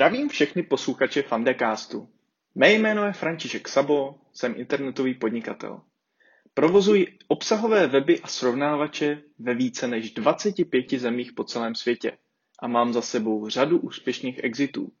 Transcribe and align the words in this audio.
Zdravím 0.00 0.28
všechny 0.28 0.62
posluchače 0.62 1.22
Fandecastu. 1.22 2.08
Mé 2.54 2.72
jméno 2.72 3.04
je 3.06 3.12
František 3.12 3.68
Sabo, 3.68 4.14
jsem 4.32 4.54
internetový 4.56 5.14
podnikatel. 5.14 5.80
Provozuji 6.54 7.18
obsahové 7.28 7.86
weby 7.86 8.20
a 8.20 8.26
srovnávače 8.26 9.22
ve 9.38 9.54
více 9.54 9.88
než 9.88 10.10
25 10.12 10.90
zemích 10.90 11.32
po 11.32 11.44
celém 11.44 11.74
světě 11.74 12.18
a 12.58 12.68
mám 12.68 12.92
za 12.92 13.02
sebou 13.02 13.48
řadu 13.48 13.78
úspěšných 13.78 14.44
exitů. 14.44 14.92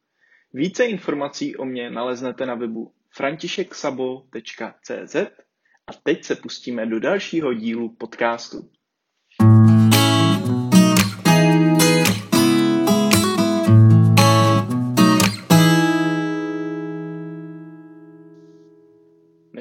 Více 0.52 0.84
informací 0.84 1.56
o 1.56 1.64
mě 1.64 1.90
naleznete 1.90 2.46
na 2.46 2.54
webu 2.54 2.92
františeksabo.cz 3.10 5.16
a 5.86 5.92
teď 6.02 6.24
se 6.24 6.36
pustíme 6.36 6.86
do 6.86 7.00
dalšího 7.00 7.54
dílu 7.54 7.88
podcastu. 7.88 8.70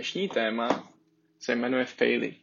Dnešní 0.09 0.29
téma 0.29 0.91
se 1.39 1.55
jmenuje 1.55 1.85
faily. 1.85 2.35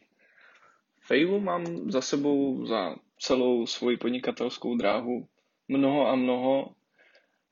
Failu 1.01 1.39
mám 1.39 1.91
za 1.91 2.01
sebou 2.01 2.65
za 2.65 2.95
celou 3.19 3.67
svoji 3.67 3.97
podnikatelskou 3.97 4.75
dráhu 4.77 5.27
mnoho 5.67 6.07
a 6.07 6.15
mnoho. 6.15 6.75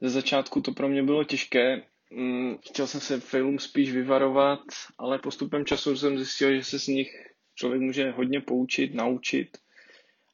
Ze 0.02 0.10
začátku 0.10 0.62
to 0.62 0.72
pro 0.72 0.88
mě 0.90 1.04
bylo 1.04 1.24
těžké. 1.24 1.82
Mm, 2.12 2.58
chtěl 2.58 2.88
jsem 2.88 3.02
se 3.02 3.20
failům 3.20 3.60
spíš 3.60 3.92
vyvarovat, 3.92 4.60
ale 4.98 5.20
postupem 5.20 5.66
času 5.66 5.98
jsem 5.98 6.18
zjistil, 6.18 6.56
že 6.56 6.64
se 6.64 6.80
z 6.80 6.88
nich 6.88 7.12
člověk 7.56 7.82
může 7.82 8.12
hodně 8.12 8.42
poučit, 8.42 8.94
naučit 8.94 9.58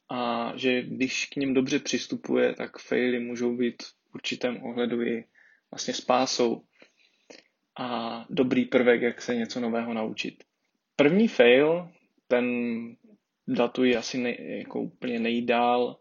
a 0.09 0.51
že 0.55 0.81
když 0.81 1.25
k 1.25 1.35
ním 1.35 1.53
dobře 1.53 1.79
přistupuje, 1.79 2.53
tak 2.53 2.77
faily 2.79 3.19
můžou 3.19 3.57
být 3.57 3.83
v 3.83 4.15
určitém 4.15 4.63
ohledu 4.63 5.01
i 5.01 5.25
vlastně 5.71 5.93
spásou 5.93 6.63
a 7.79 8.25
dobrý 8.29 8.65
prvek, 8.65 9.01
jak 9.01 9.21
se 9.21 9.35
něco 9.35 9.59
nového 9.59 9.93
naučit. 9.93 10.43
První 10.95 11.27
fail, 11.27 11.89
ten 12.27 12.45
datuji 13.47 13.95
asi 13.95 14.17
nej, 14.17 14.57
jako 14.59 14.81
úplně 14.81 15.19
nejdál, 15.19 15.97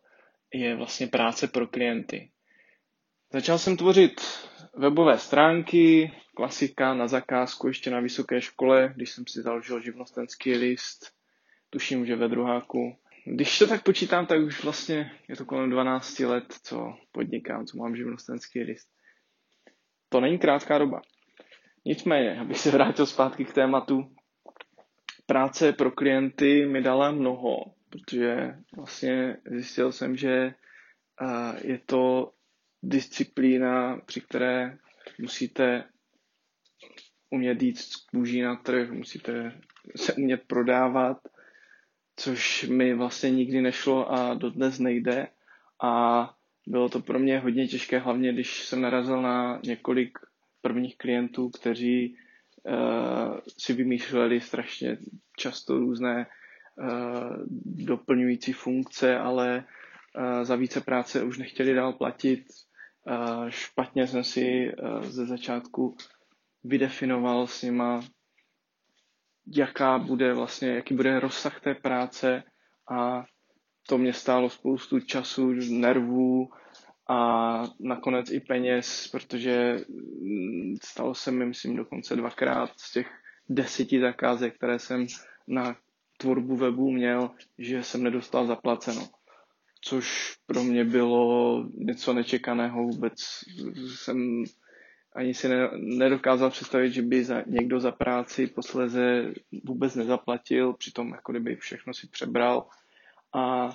je 0.54 0.76
vlastně 0.76 1.06
práce 1.06 1.48
pro 1.48 1.66
klienty. 1.66 2.30
Začal 3.32 3.58
jsem 3.58 3.76
tvořit 3.76 4.20
webové 4.76 5.18
stránky, 5.18 6.12
klasika 6.36 6.94
na 6.94 7.08
zakázku 7.08 7.68
ještě 7.68 7.90
na 7.90 8.00
vysoké 8.00 8.40
škole, 8.40 8.92
když 8.96 9.10
jsem 9.10 9.24
si 9.26 9.42
založil 9.42 9.80
živnostenský 9.80 10.54
list, 10.54 11.12
tuším, 11.70 12.06
že 12.06 12.16
ve 12.16 12.28
druháku. 12.28 12.96
Když 13.24 13.58
to 13.58 13.66
tak 13.66 13.82
počítám, 13.82 14.26
tak 14.26 14.40
už 14.40 14.64
vlastně 14.64 15.12
je 15.28 15.36
to 15.36 15.44
kolem 15.44 15.70
12 15.70 16.18
let, 16.20 16.54
co 16.62 16.94
podnikám, 17.12 17.66
co 17.66 17.78
mám 17.78 17.96
živnostenský 17.96 18.62
list. 18.62 18.88
To 20.08 20.20
není 20.20 20.38
krátká 20.38 20.78
doba. 20.78 21.02
Nicméně, 21.84 22.40
abych 22.40 22.58
se 22.58 22.70
vrátil 22.70 23.06
zpátky 23.06 23.44
k 23.44 23.52
tématu, 23.54 24.14
práce 25.26 25.72
pro 25.72 25.90
klienty 25.90 26.66
mi 26.66 26.82
dala 26.82 27.10
mnoho, 27.10 27.56
protože 27.90 28.54
vlastně 28.76 29.36
zjistil 29.50 29.92
jsem, 29.92 30.16
že 30.16 30.54
je 31.64 31.78
to 31.86 32.32
disciplína, 32.82 33.96
při 34.06 34.20
které 34.20 34.78
musíte 35.20 35.84
umět 37.30 37.62
jít 37.62 37.78
z 37.78 37.96
kůží 37.96 38.42
na 38.42 38.56
trh, 38.56 38.90
musíte 38.90 39.60
se 39.96 40.12
umět 40.14 40.42
prodávat, 40.46 41.16
což 42.16 42.62
mi 42.68 42.94
vlastně 42.94 43.30
nikdy 43.30 43.60
nešlo 43.60 44.12
a 44.12 44.34
dodnes 44.34 44.78
nejde. 44.78 45.28
A 45.82 46.24
bylo 46.66 46.88
to 46.88 47.00
pro 47.00 47.18
mě 47.18 47.38
hodně 47.38 47.66
těžké, 47.68 47.98
hlavně 47.98 48.32
když 48.32 48.62
jsem 48.64 48.80
narazil 48.80 49.22
na 49.22 49.60
několik 49.64 50.18
prvních 50.62 50.96
klientů, 50.98 51.48
kteří 51.50 52.16
uh, 52.62 53.38
si 53.58 53.72
vymýšleli 53.72 54.40
strašně 54.40 54.96
často 55.38 55.78
různé 55.78 56.26
uh, 56.76 57.36
doplňující 57.64 58.52
funkce, 58.52 59.18
ale 59.18 59.64
uh, 60.18 60.44
za 60.44 60.56
více 60.56 60.80
práce 60.80 61.22
už 61.22 61.38
nechtěli 61.38 61.74
dál 61.74 61.92
platit. 61.92 62.44
Uh, 63.06 63.48
špatně 63.48 64.06
jsem 64.06 64.24
si 64.24 64.72
uh, 64.72 65.02
ze 65.02 65.26
začátku 65.26 65.96
vydefinoval 66.64 67.46
s 67.46 67.62
nima, 67.62 68.00
jaká 69.56 69.98
bude 69.98 70.34
vlastně, 70.34 70.68
jaký 70.68 70.94
bude 70.94 71.20
rozsah 71.20 71.60
té 71.60 71.74
práce 71.74 72.42
a 72.90 73.24
to 73.88 73.98
mě 73.98 74.12
stálo 74.12 74.50
spoustu 74.50 75.00
času, 75.00 75.52
nervů, 75.70 76.50
a 77.10 77.62
nakonec 77.80 78.30
i 78.30 78.40
peněz, 78.40 79.08
protože 79.12 79.76
mm, 80.20 80.76
stalo 80.84 81.14
se 81.14 81.30
mi, 81.30 81.46
myslím, 81.46 81.76
dokonce 81.76 82.16
dvakrát 82.16 82.70
z 82.76 82.92
těch 82.92 83.06
deseti 83.48 84.00
zakázek, 84.00 84.54
které 84.56 84.78
jsem 84.78 85.06
na 85.46 85.76
tvorbu 86.18 86.56
webu 86.56 86.90
měl, 86.90 87.30
že 87.58 87.82
jsem 87.82 88.02
nedostal 88.02 88.46
zaplaceno. 88.46 89.08
Což 89.80 90.36
pro 90.46 90.64
mě 90.64 90.84
bylo 90.84 91.64
něco 91.74 92.12
nečekaného 92.12 92.82
vůbec. 92.82 93.14
Jsem 93.94 94.44
ani 95.12 95.34
si 95.34 95.48
nedokázal 95.76 96.50
představit, 96.50 96.92
že 96.92 97.02
by 97.02 97.24
za, 97.24 97.42
někdo 97.46 97.80
za 97.80 97.92
práci 97.92 98.46
posléze 98.46 99.32
vůbec 99.64 99.94
nezaplatil, 99.94 100.72
přitom 100.72 101.08
jako 101.08 101.32
kdyby 101.32 101.56
všechno 101.56 101.94
si 101.94 102.06
přebral. 102.06 102.66
A 103.32 103.74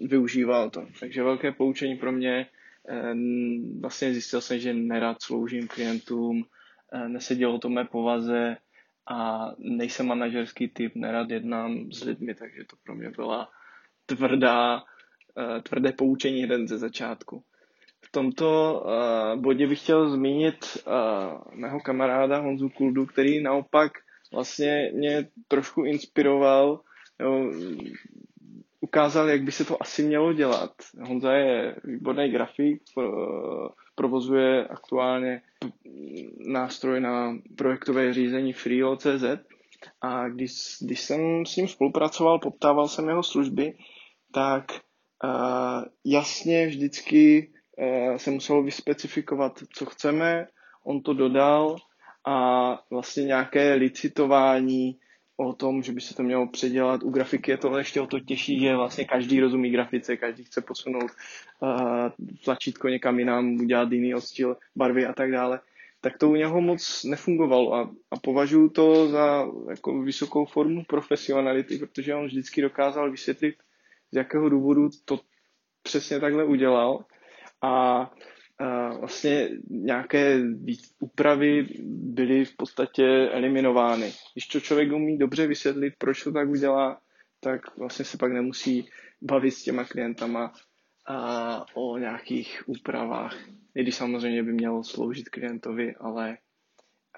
využíval 0.00 0.70
to. 0.70 0.86
Takže 1.00 1.22
velké 1.22 1.52
poučení 1.52 1.96
pro 1.96 2.12
mě. 2.12 2.46
Vlastně 3.80 4.12
zjistil 4.12 4.40
jsem, 4.40 4.58
že 4.58 4.74
nerad 4.74 5.22
sloužím 5.22 5.68
klientům, 5.68 6.44
nesedělo 7.06 7.58
to 7.58 7.68
mé 7.68 7.84
povaze 7.84 8.56
a 9.10 9.50
nejsem 9.58 10.06
manažerský 10.06 10.68
typ, 10.68 10.94
nerad 10.94 11.30
jednám 11.30 11.92
s 11.92 12.04
lidmi, 12.04 12.34
takže 12.34 12.64
to 12.70 12.76
pro 12.84 12.94
mě 12.94 13.10
byla 13.10 13.50
tvrdá, 14.06 14.82
tvrdé 15.62 15.92
poučení 15.92 16.42
hned 16.42 16.68
ze 16.68 16.78
začátku. 16.78 17.42
V 18.04 18.12
tomto 18.12 18.82
bodě 19.36 19.66
bych 19.66 19.82
chtěl 19.82 20.10
zmínit 20.10 20.56
mého 21.54 21.80
kamaráda 21.80 22.38
Honzu 22.38 22.68
Kuldu, 22.68 23.06
který 23.06 23.42
naopak 23.42 23.92
vlastně 24.32 24.90
mě 24.94 25.28
trošku 25.48 25.84
inspiroval. 25.84 26.80
Jo, 27.20 27.52
ukázal, 28.96 29.28
jak 29.28 29.42
by 29.42 29.52
se 29.52 29.64
to 29.64 29.82
asi 29.82 30.02
mělo 30.02 30.32
dělat. 30.32 30.72
Honza 31.00 31.32
je 31.32 31.76
výborný 31.84 32.28
grafik, 32.28 32.82
provozuje 33.94 34.66
aktuálně 34.66 35.42
nástroj 36.48 37.00
na 37.00 37.36
projektové 37.56 38.12
řízení 38.14 38.52
Freelo.cz 38.52 39.24
a 40.00 40.28
když, 40.28 40.52
když 40.80 41.00
jsem 41.00 41.46
s 41.46 41.56
ním 41.56 41.68
spolupracoval, 41.68 42.38
poptával 42.38 42.88
jsem 42.88 43.08
jeho 43.08 43.22
služby, 43.22 43.78
tak 44.32 44.64
uh, 45.24 45.84
jasně 46.04 46.66
vždycky 46.66 47.50
uh, 47.78 48.16
se 48.16 48.30
muselo 48.30 48.62
vyspecifikovat, 48.62 49.60
co 49.74 49.86
chceme, 49.86 50.46
on 50.84 51.02
to 51.02 51.14
dodal 51.14 51.76
a 52.26 52.70
vlastně 52.90 53.24
nějaké 53.24 53.74
licitování 53.74 54.98
o 55.36 55.52
tom, 55.52 55.82
že 55.82 55.92
by 55.92 56.00
se 56.00 56.14
to 56.14 56.22
mělo 56.22 56.46
předělat. 56.46 57.02
U 57.02 57.10
grafiky 57.10 57.50
je 57.50 57.56
to 57.56 57.78
ještě 57.78 58.00
o 58.00 58.06
to 58.06 58.20
těžší, 58.20 58.60
že 58.60 58.76
vlastně 58.76 59.04
každý 59.04 59.40
rozumí 59.40 59.70
grafice, 59.70 60.16
každý 60.16 60.44
chce 60.44 60.60
posunout 60.60 61.10
uh, 61.60 62.08
tlačítko 62.44 62.88
někam 62.88 63.18
jinam, 63.18 63.54
udělat 63.54 63.92
jiný 63.92 64.14
odstíl 64.14 64.56
barvy 64.76 65.06
a 65.06 65.12
tak 65.12 65.32
dále. 65.32 65.60
Tak 66.00 66.18
to 66.18 66.28
u 66.30 66.34
něho 66.34 66.60
moc 66.60 67.04
nefungovalo 67.04 67.74
a, 67.74 67.90
a 68.10 68.18
považuji 68.18 68.68
to 68.68 69.08
za 69.08 69.46
jako 69.70 70.02
vysokou 70.02 70.44
formu 70.44 70.84
profesionality, 70.84 71.78
protože 71.78 72.14
on 72.14 72.26
vždycky 72.26 72.62
dokázal 72.62 73.10
vysvětlit, 73.10 73.54
z 74.12 74.16
jakého 74.16 74.48
důvodu 74.48 74.90
to 75.04 75.20
přesně 75.82 76.20
takhle 76.20 76.44
udělal. 76.44 77.04
A 77.62 78.10
vlastně 79.00 79.48
nějaké 79.70 80.40
úpravy 81.00 81.66
byly 81.86 82.44
v 82.44 82.56
podstatě 82.56 83.28
eliminovány. 83.32 84.12
Když 84.34 84.46
to 84.46 84.60
člověk 84.60 84.92
umí 84.92 85.18
dobře 85.18 85.46
vysvětlit, 85.46 85.94
proč 85.98 86.24
to 86.24 86.32
tak 86.32 86.48
udělá, 86.48 87.00
tak 87.40 87.76
vlastně 87.76 88.04
se 88.04 88.18
pak 88.18 88.32
nemusí 88.32 88.88
bavit 89.22 89.50
s 89.50 89.62
těma 89.62 89.84
klientama 89.84 90.52
a 91.08 91.64
o 91.74 91.98
nějakých 91.98 92.62
úpravách. 92.66 93.36
I 93.74 93.82
když 93.82 93.94
samozřejmě 93.94 94.42
by 94.42 94.52
mělo 94.52 94.84
sloužit 94.84 95.28
klientovi, 95.28 95.94
ale 95.94 96.38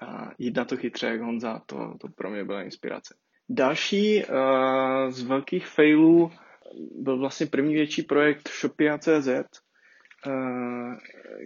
a 0.01 0.31
jít 0.37 0.57
na 0.57 0.65
to 0.65 0.77
chytře 0.77 1.07
jak 1.07 1.21
Honza, 1.21 1.61
to, 1.65 1.93
to 2.01 2.07
pro 2.07 2.31
mě 2.31 2.43
byla 2.43 2.63
inspirace. 2.63 3.15
Další 3.49 4.23
uh, 4.23 5.11
z 5.11 5.23
velkých 5.23 5.67
failů 5.67 6.31
byl 6.95 7.17
vlastně 7.19 7.45
první 7.45 7.73
větší 7.73 8.03
projekt 8.03 8.49
Shopia.cz, 8.49 9.29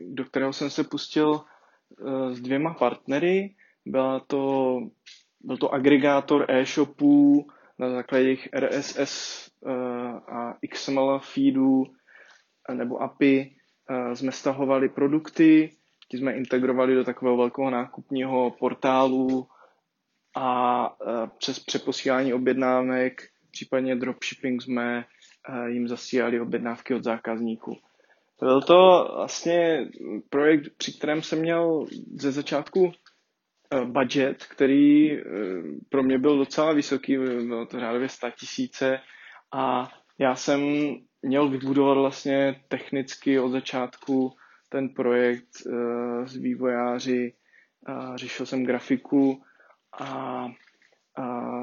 do 0.08 0.26
kterého 0.26 0.54
jsem 0.54 0.70
se 0.70 0.84
pustil 0.84 1.42
eh, 1.42 2.36
s 2.36 2.42
dvěma 2.42 2.74
partnery. 2.74 3.56
Byla 3.86 4.20
to, 4.20 4.80
byl 5.42 5.58
to 5.58 5.74
agregátor 5.74 6.46
e-shopů 6.52 7.48
na 7.80 7.90
základě 7.90 8.24
jejich 8.24 8.50
RSS 8.60 9.48
eh, 9.66 9.72
a 10.32 10.58
XML 10.72 11.20
feedů 11.20 11.84
nebo 12.74 13.02
API 13.02 13.56
jsme 14.14 14.32
stahovali 14.32 14.90
produkty, 14.90 15.72
ti 16.10 16.18
jsme 16.18 16.34
integrovali 16.34 16.96
do 16.96 17.04
takového 17.04 17.38
velkého 17.38 17.70
nákupního 17.70 18.52
portálu 18.52 19.48
a 20.36 20.96
přes 21.38 21.60
přeposílání 21.60 22.34
objednávek, 22.34 23.22
případně 23.52 23.96
dropshipping 23.96 24.62
jsme 24.62 25.06
jim 25.68 25.88
zasílali 25.88 26.42
objednávky 26.42 26.94
od 26.94 27.04
zákazníků. 27.04 27.78
Byl 28.44 28.62
to 28.62 29.12
vlastně 29.16 29.88
projekt, 30.30 30.70
při 30.78 30.94
kterém 30.94 31.24
jsem 31.24 31.40
měl 31.40 31.86
ze 32.16 32.32
začátku 32.32 32.92
eh, 33.74 33.86
budget, 33.86 34.44
který 34.46 35.12
eh, 35.12 35.24
pro 35.90 36.04
mě 36.04 36.18
byl 36.20 36.38
docela 36.38 36.74
vysoký, 36.74 37.18
bylo 37.18 37.66
to 37.66 37.80
řádově 37.80 38.10
100 38.10 38.30
tisíce 38.40 39.00
a 39.54 39.92
já 40.20 40.36
jsem 40.36 40.62
měl 41.22 41.50
vybudovat 41.50 41.98
vlastně 41.98 42.62
technicky 42.68 43.40
od 43.40 43.50
začátku 43.50 44.34
ten 44.70 44.90
projekt 44.90 45.50
eh, 45.68 46.28
s 46.28 46.36
vývojáři, 46.36 47.34
řešil 48.16 48.46
jsem 48.46 48.64
grafiku 48.66 49.44
a, 50.00 50.06
a 51.18 51.62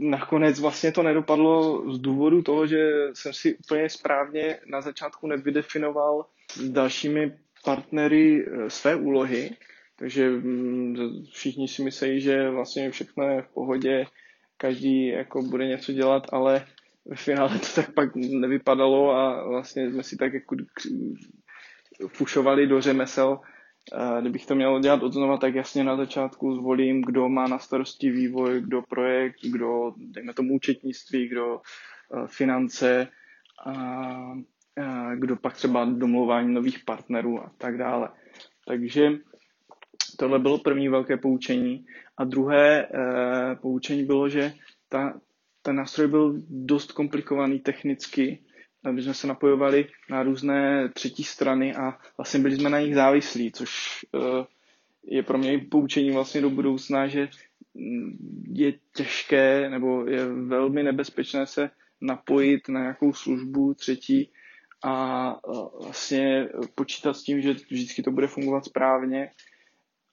nakonec 0.00 0.60
vlastně 0.60 0.92
to 0.92 1.02
nedopadlo 1.02 1.84
z 1.92 1.98
důvodu 1.98 2.42
toho, 2.42 2.66
že 2.66 2.90
jsem 3.14 3.32
si 3.32 3.54
úplně 3.54 3.88
správně 3.88 4.58
na 4.66 4.80
začátku 4.80 5.26
nevydefinoval 5.26 6.26
s 6.52 6.70
dalšími 6.70 7.38
partnery 7.64 8.46
eh, 8.46 8.70
své 8.70 8.96
úlohy, 8.96 9.50
takže 9.96 10.30
mm, 10.30 10.96
všichni 11.32 11.68
si 11.68 11.82
myslí, 11.82 12.20
že 12.20 12.50
vlastně 12.50 12.90
všechno 12.90 13.28
je 13.28 13.42
v 13.42 13.48
pohodě, 13.48 14.06
každý 14.56 15.06
jako 15.06 15.42
bude 15.42 15.66
něco 15.66 15.92
dělat, 15.92 16.26
ale 16.32 16.66
ve 17.04 17.16
finále 17.16 17.58
to 17.58 17.66
tak 17.74 17.94
pak 17.94 18.16
nevypadalo 18.16 19.10
a 19.10 19.48
vlastně 19.48 19.90
jsme 19.90 20.02
si 20.02 20.16
tak 20.16 20.34
jako 20.34 20.56
fušovali 22.08 22.66
do 22.66 22.80
řemesel, 22.80 23.40
Kdybych 24.20 24.46
to 24.46 24.54
měl 24.54 24.80
dělat 24.80 25.02
odznova, 25.02 25.36
tak 25.36 25.54
jasně 25.54 25.84
na 25.84 25.96
začátku 25.96 26.54
zvolím, 26.54 27.02
kdo 27.02 27.28
má 27.28 27.46
na 27.48 27.58
starosti 27.58 28.10
vývoj, 28.10 28.60
kdo 28.60 28.82
projekt, 28.82 29.36
kdo, 29.42 29.94
dejme 29.96 30.34
tomu, 30.34 30.54
účetnictví, 30.54 31.28
kdo 31.28 31.60
eh, 31.60 32.26
finance, 32.26 33.08
a, 33.66 34.34
kdo 35.14 35.36
pak 35.36 35.54
třeba 35.54 35.84
domluvání 35.84 36.54
nových 36.54 36.84
partnerů 36.84 37.40
a 37.44 37.52
tak 37.58 37.78
dále. 37.78 38.08
Takže 38.66 39.10
tohle 40.16 40.38
bylo 40.38 40.58
první 40.58 40.88
velké 40.88 41.16
poučení. 41.16 41.86
A 42.16 42.24
druhé 42.24 42.86
eh, 42.86 43.54
poučení 43.62 44.04
bylo, 44.04 44.28
že 44.28 44.52
ta, 44.88 45.20
ten 45.62 45.76
nástroj 45.76 46.08
byl 46.08 46.34
dost 46.48 46.92
komplikovaný 46.92 47.58
technicky 47.58 48.38
aby 48.84 49.02
jsme 49.02 49.14
se 49.14 49.26
napojovali 49.26 49.86
na 50.10 50.22
různé 50.22 50.88
třetí 50.88 51.24
strany 51.24 51.74
a 51.74 51.98
vlastně 52.16 52.40
byli 52.40 52.56
jsme 52.56 52.70
na 52.70 52.80
nich 52.80 52.94
závislí, 52.94 53.52
což 53.52 53.98
eh, 54.14 54.44
je 55.04 55.22
pro 55.22 55.38
mě 55.38 55.52
i 55.54 55.58
poučení 55.58 56.10
vlastně 56.10 56.40
do 56.40 56.50
budoucna, 56.50 57.06
že 57.06 57.28
mm, 57.74 58.16
je 58.52 58.72
těžké 58.96 59.70
nebo 59.70 60.06
je 60.06 60.26
velmi 60.26 60.82
nebezpečné 60.82 61.46
se 61.46 61.70
napojit 62.00 62.68
na 62.68 62.80
nějakou 62.80 63.12
službu 63.12 63.74
třetí 63.74 64.30
a 64.84 65.30
eh, 65.48 65.52
vlastně 65.84 66.48
počítat 66.74 67.14
s 67.14 67.22
tím, 67.22 67.40
že 67.40 67.52
vždycky 67.52 68.02
to 68.02 68.10
bude 68.10 68.26
fungovat 68.26 68.64
správně. 68.64 69.30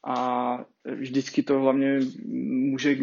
A 0.07 0.65
vždycky 0.95 1.43
to 1.43 1.59
hlavně 1.59 1.99
může 2.25 2.95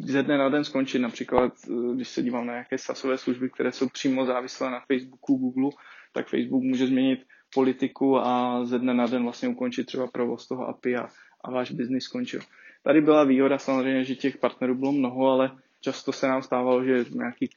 ze 0.00 0.22
dne 0.22 0.38
na 0.38 0.48
den 0.48 0.64
skončit. 0.64 0.98
Například, 0.98 1.52
eh, 1.70 1.94
když 1.94 2.08
se 2.08 2.22
dívám 2.22 2.46
na 2.46 2.52
nějaké 2.52 2.78
sasové 2.78 3.18
služby, 3.18 3.50
které 3.50 3.72
jsou 3.72 3.88
přímo 3.88 4.26
závislé 4.26 4.70
na 4.70 4.80
Facebooku, 4.80 5.36
Google, 5.36 5.70
tak 6.12 6.28
Facebook 6.28 6.62
může 6.62 6.86
změnit 6.86 7.20
politiku 7.54 8.18
a 8.18 8.64
ze 8.64 8.78
dne 8.78 8.94
na 8.94 9.06
den 9.06 9.22
vlastně 9.22 9.48
ukončit 9.48 9.84
třeba 9.84 10.06
provoz 10.06 10.48
toho 10.48 10.68
API 10.68 10.96
a, 10.96 11.08
a 11.44 11.50
váš 11.50 11.70
biznis 11.70 12.04
skončil. 12.04 12.40
Tady 12.82 13.00
byla 13.00 13.24
výhoda 13.24 13.58
samozřejmě, 13.58 14.04
že 14.04 14.14
těch 14.14 14.38
partnerů 14.38 14.74
bylo 14.74 14.92
mnoho, 14.92 15.30
ale 15.30 15.50
často 15.80 16.12
se 16.12 16.28
nám 16.28 16.42
stávalo, 16.42 16.84
že 16.84 17.04
nějaký 17.10 17.50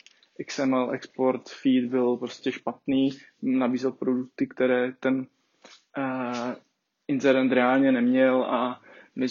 XML 0.46 0.92
export 0.94 1.50
feed 1.50 1.86
byl 1.86 2.18
prostě 2.18 2.52
špatný, 2.52 3.10
nabízel 3.42 3.92
produkty, 3.92 4.48
které 4.48 4.92
ten 5.00 5.18
uh, 5.98 6.54
inzerent 7.08 7.52
reálně 7.52 7.92
neměl 7.92 8.44
a 8.44 8.81
my, 9.18 9.28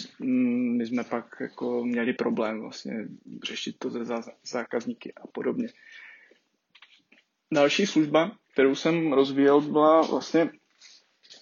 my 0.77 0.85
jsme 0.85 1.03
pak 1.03 1.35
jako 1.39 1.85
měli 1.85 2.13
problém 2.13 2.61
vlastně 2.61 3.07
řešit 3.43 3.75
to 3.79 3.89
ze 3.89 4.15
zákazníky 4.43 5.13
a 5.13 5.27
podobně. 5.27 5.67
Další 7.53 7.85
služba, 7.85 8.31
kterou 8.53 8.75
jsem 8.75 9.13
rozvíjel, 9.13 9.61
byla 9.61 10.01
vlastně 10.01 10.49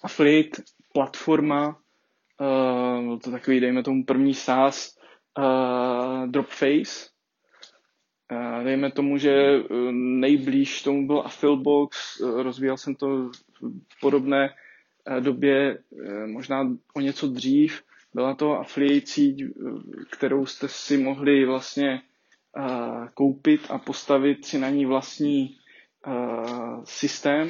affiliate 0.02 0.62
platforma, 0.92 1.68
uh, 1.68 3.04
byl 3.04 3.18
to 3.18 3.30
takový, 3.30 3.60
dejme 3.60 3.82
tomu, 3.82 4.04
první 4.04 4.34
SaaS 4.34 4.96
uh, 5.38 6.26
Dropface. 6.26 7.08
Uh, 8.32 8.64
dejme 8.64 8.92
tomu, 8.92 9.18
že 9.18 9.62
nejblíž 9.92 10.82
tomu 10.82 11.06
byl 11.06 11.20
Affilbox, 11.20 12.20
uh, 12.20 12.42
rozvíjel 12.42 12.76
jsem 12.76 12.94
to 12.94 13.30
v 13.88 14.00
podobné 14.00 14.54
době, 15.20 15.78
možná 16.26 16.76
o 16.94 17.00
něco 17.00 17.28
dřív, 17.28 17.82
byla 18.16 18.34
to 18.34 18.52
afiliací, 18.58 19.36
kterou 20.10 20.46
jste 20.46 20.68
si 20.68 20.98
mohli 20.98 21.44
vlastně 21.44 22.02
uh, 22.58 23.08
koupit 23.14 23.60
a 23.70 23.78
postavit 23.78 24.44
si 24.46 24.58
na 24.58 24.70
ní 24.70 24.86
vlastní 24.86 25.56
uh, 26.06 26.84
systém, 26.84 27.48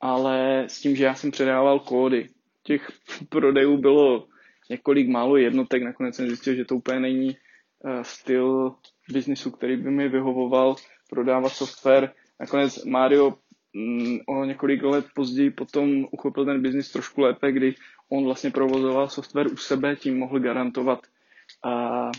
ale 0.00 0.64
s 0.68 0.80
tím, 0.80 0.96
že 0.96 1.04
já 1.04 1.14
jsem 1.14 1.30
předával 1.30 1.78
kódy. 1.80 2.28
Těch 2.62 2.92
prodejů 3.28 3.76
bylo 3.78 4.26
několik 4.70 5.08
málo 5.08 5.36
jednotek, 5.36 5.82
nakonec 5.82 6.14
jsem 6.16 6.26
zjistil, 6.28 6.54
že 6.54 6.64
to 6.64 6.76
úplně 6.76 7.00
není 7.00 7.28
uh, 7.84 8.02
styl 8.02 8.74
biznisu, 9.12 9.50
který 9.50 9.76
by 9.76 9.90
mi 9.90 10.08
vyhovoval 10.08 10.76
prodávat 11.10 11.48
software. 11.52 12.12
Nakonec 12.40 12.84
Mario 12.84 13.34
o 14.26 14.44
několik 14.44 14.82
let 14.82 15.06
později 15.14 15.50
potom 15.50 16.06
uchopil 16.10 16.44
ten 16.44 16.62
biznis 16.62 16.92
trošku 16.92 17.20
lépe, 17.20 17.52
kdy 17.52 17.74
on 18.08 18.24
vlastně 18.24 18.50
provozoval 18.50 19.08
software 19.08 19.52
u 19.52 19.56
sebe, 19.56 19.96
tím 19.96 20.18
mohl 20.18 20.40
garantovat 20.40 21.06
a, 21.64 22.10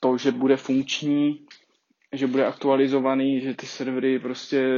to, 0.00 0.18
že 0.18 0.32
bude 0.32 0.56
funkční, 0.56 1.46
že 2.12 2.26
bude 2.26 2.46
aktualizovaný, 2.46 3.40
že 3.40 3.54
ty 3.54 3.66
servery 3.66 4.18
prostě 4.18 4.68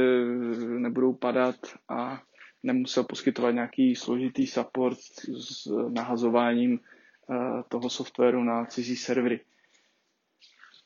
nebudou 0.77 1.13
padat 1.13 1.55
a 1.89 2.21
nemusel 2.63 3.03
poskytovat 3.03 3.51
nějaký 3.51 3.95
složitý 3.95 4.47
support 4.47 4.99
s 5.37 5.71
nahazováním 5.89 6.79
toho 7.69 7.89
softwaru 7.89 8.43
na 8.43 8.65
cizí 8.65 8.95
servery. 8.95 9.39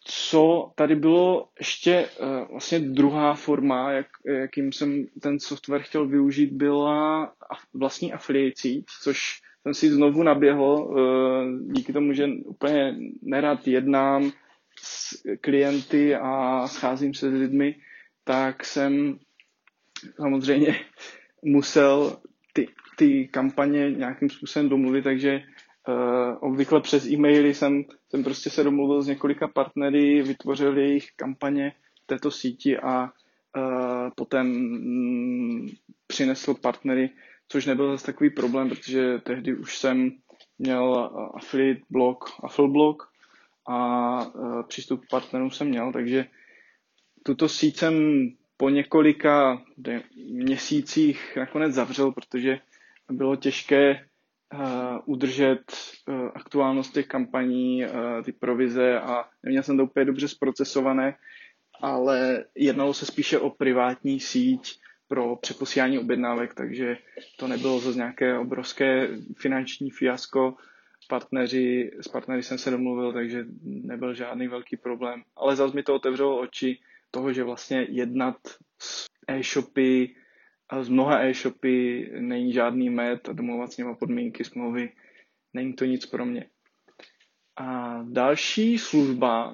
Co 0.05 0.71
tady 0.75 0.95
bylo 0.95 1.47
ještě 1.59 2.09
vlastně 2.51 2.79
druhá 2.79 3.33
forma, 3.33 3.91
jak, 3.91 4.07
jakým 4.25 4.71
jsem 4.71 5.05
ten 5.21 5.39
software 5.39 5.81
chtěl 5.81 6.07
využít, 6.07 6.51
byla 6.53 7.33
vlastní 7.73 8.13
afiliací, 8.13 8.85
což 9.03 9.41
jsem 9.63 9.73
si 9.73 9.89
znovu 9.91 10.23
naběhl 10.23 10.95
eh, 10.97 11.73
díky 11.73 11.93
tomu, 11.93 12.13
že 12.13 12.27
úplně 12.45 12.95
nerad 13.21 13.67
jednám 13.67 14.31
s 14.83 15.21
klienty 15.41 16.15
a 16.15 16.67
scházím 16.67 17.13
se 17.13 17.29
s 17.31 17.33
lidmi, 17.33 17.75
tak 18.23 18.65
jsem 18.65 19.19
samozřejmě 20.15 20.75
musel 21.43 22.17
ty, 22.53 22.67
ty 22.97 23.27
kampaně 23.27 23.91
nějakým 23.91 24.29
způsobem 24.29 24.69
domluvit, 24.69 25.01
takže 25.03 25.41
uh, 25.87 26.37
obvykle 26.39 26.81
přes 26.81 27.05
e-maily 27.05 27.53
jsem, 27.53 27.83
jsem 28.09 28.23
prostě 28.23 28.49
se 28.49 28.63
domluvil 28.63 29.01
s 29.01 29.07
několika 29.07 29.47
partnery, 29.47 30.21
vytvořil 30.21 30.77
jejich 30.77 31.07
kampaně 31.15 31.73
v 32.03 32.07
této 32.07 32.31
síti 32.31 32.77
a 32.77 33.03
uh, 33.03 34.09
potom 34.15 34.47
mm, 34.47 35.67
přinesl 36.07 36.53
partnery 36.53 37.09
což 37.53 37.65
nebyl 37.65 37.91
zase 37.91 38.05
takový 38.05 38.29
problém, 38.29 38.69
protože 38.69 39.19
tehdy 39.19 39.55
už 39.55 39.77
jsem 39.77 40.11
měl 40.59 41.11
affiliate 41.35 41.81
blog, 41.89 42.25
affiliate 42.43 43.03
a 43.69 44.19
e, 44.23 44.63
přístup 44.67 45.05
k 45.05 45.09
partnerům 45.09 45.51
jsem 45.51 45.67
měl, 45.67 45.91
takže 45.93 46.25
tuto 47.23 47.49
síť 47.49 47.77
jsem 47.77 47.93
po 48.57 48.69
několika 48.69 49.61
měsících 50.31 51.37
nakonec 51.37 51.73
zavřel, 51.73 52.11
protože 52.11 52.59
bylo 53.11 53.35
těžké 53.35 54.05
uh, 54.53 54.59
udržet 55.05 55.63
uh, 56.07 56.29
aktuálnost 56.35 56.93
těch 56.93 57.07
kampaní, 57.07 57.85
uh, 57.85 57.91
ty 58.23 58.31
provize 58.31 58.99
a 58.99 59.25
neměl 59.43 59.63
jsem 59.63 59.77
to 59.77 59.83
úplně 59.83 60.05
dobře 60.05 60.27
zprocesované, 60.27 61.15
ale 61.81 62.45
jednalo 62.55 62.93
se 62.93 63.05
spíše 63.05 63.39
o 63.39 63.49
privátní 63.49 64.19
síť, 64.19 64.79
pro 65.13 65.35
přeposílání 65.35 65.99
objednávek, 65.99 66.53
takže 66.53 66.97
to 67.37 67.47
nebylo 67.47 67.79
zase 67.79 67.97
nějaké 67.97 68.37
obrovské 68.37 69.07
finanční 69.37 69.89
fiasko. 69.89 70.55
Partneři, 71.09 71.91
s 72.01 72.07
partnery 72.07 72.43
jsem 72.43 72.57
se 72.57 72.71
domluvil, 72.71 73.13
takže 73.13 73.45
nebyl 73.63 74.13
žádný 74.13 74.47
velký 74.47 74.77
problém. 74.77 75.23
Ale 75.35 75.55
zase 75.55 75.75
mi 75.75 75.83
to 75.83 75.95
otevřelo 75.95 76.39
oči 76.39 76.79
toho, 77.11 77.33
že 77.33 77.43
vlastně 77.43 77.87
jednat 77.89 78.35
s 78.79 79.05
e-shopy 79.27 80.15
z 80.81 80.89
mnoha 80.89 81.19
e-shopy 81.19 82.09
není 82.19 82.53
žádný 82.53 82.89
med 82.89 83.29
a 83.29 83.33
domluvat 83.33 83.71
s 83.73 83.77
nimi 83.77 83.95
podmínky 83.95 84.43
smlouvy. 84.43 84.89
Není 85.53 85.73
to 85.73 85.85
nic 85.85 86.05
pro 86.05 86.25
mě. 86.25 86.49
A 87.55 87.99
další 88.03 88.77
služba, 88.77 89.53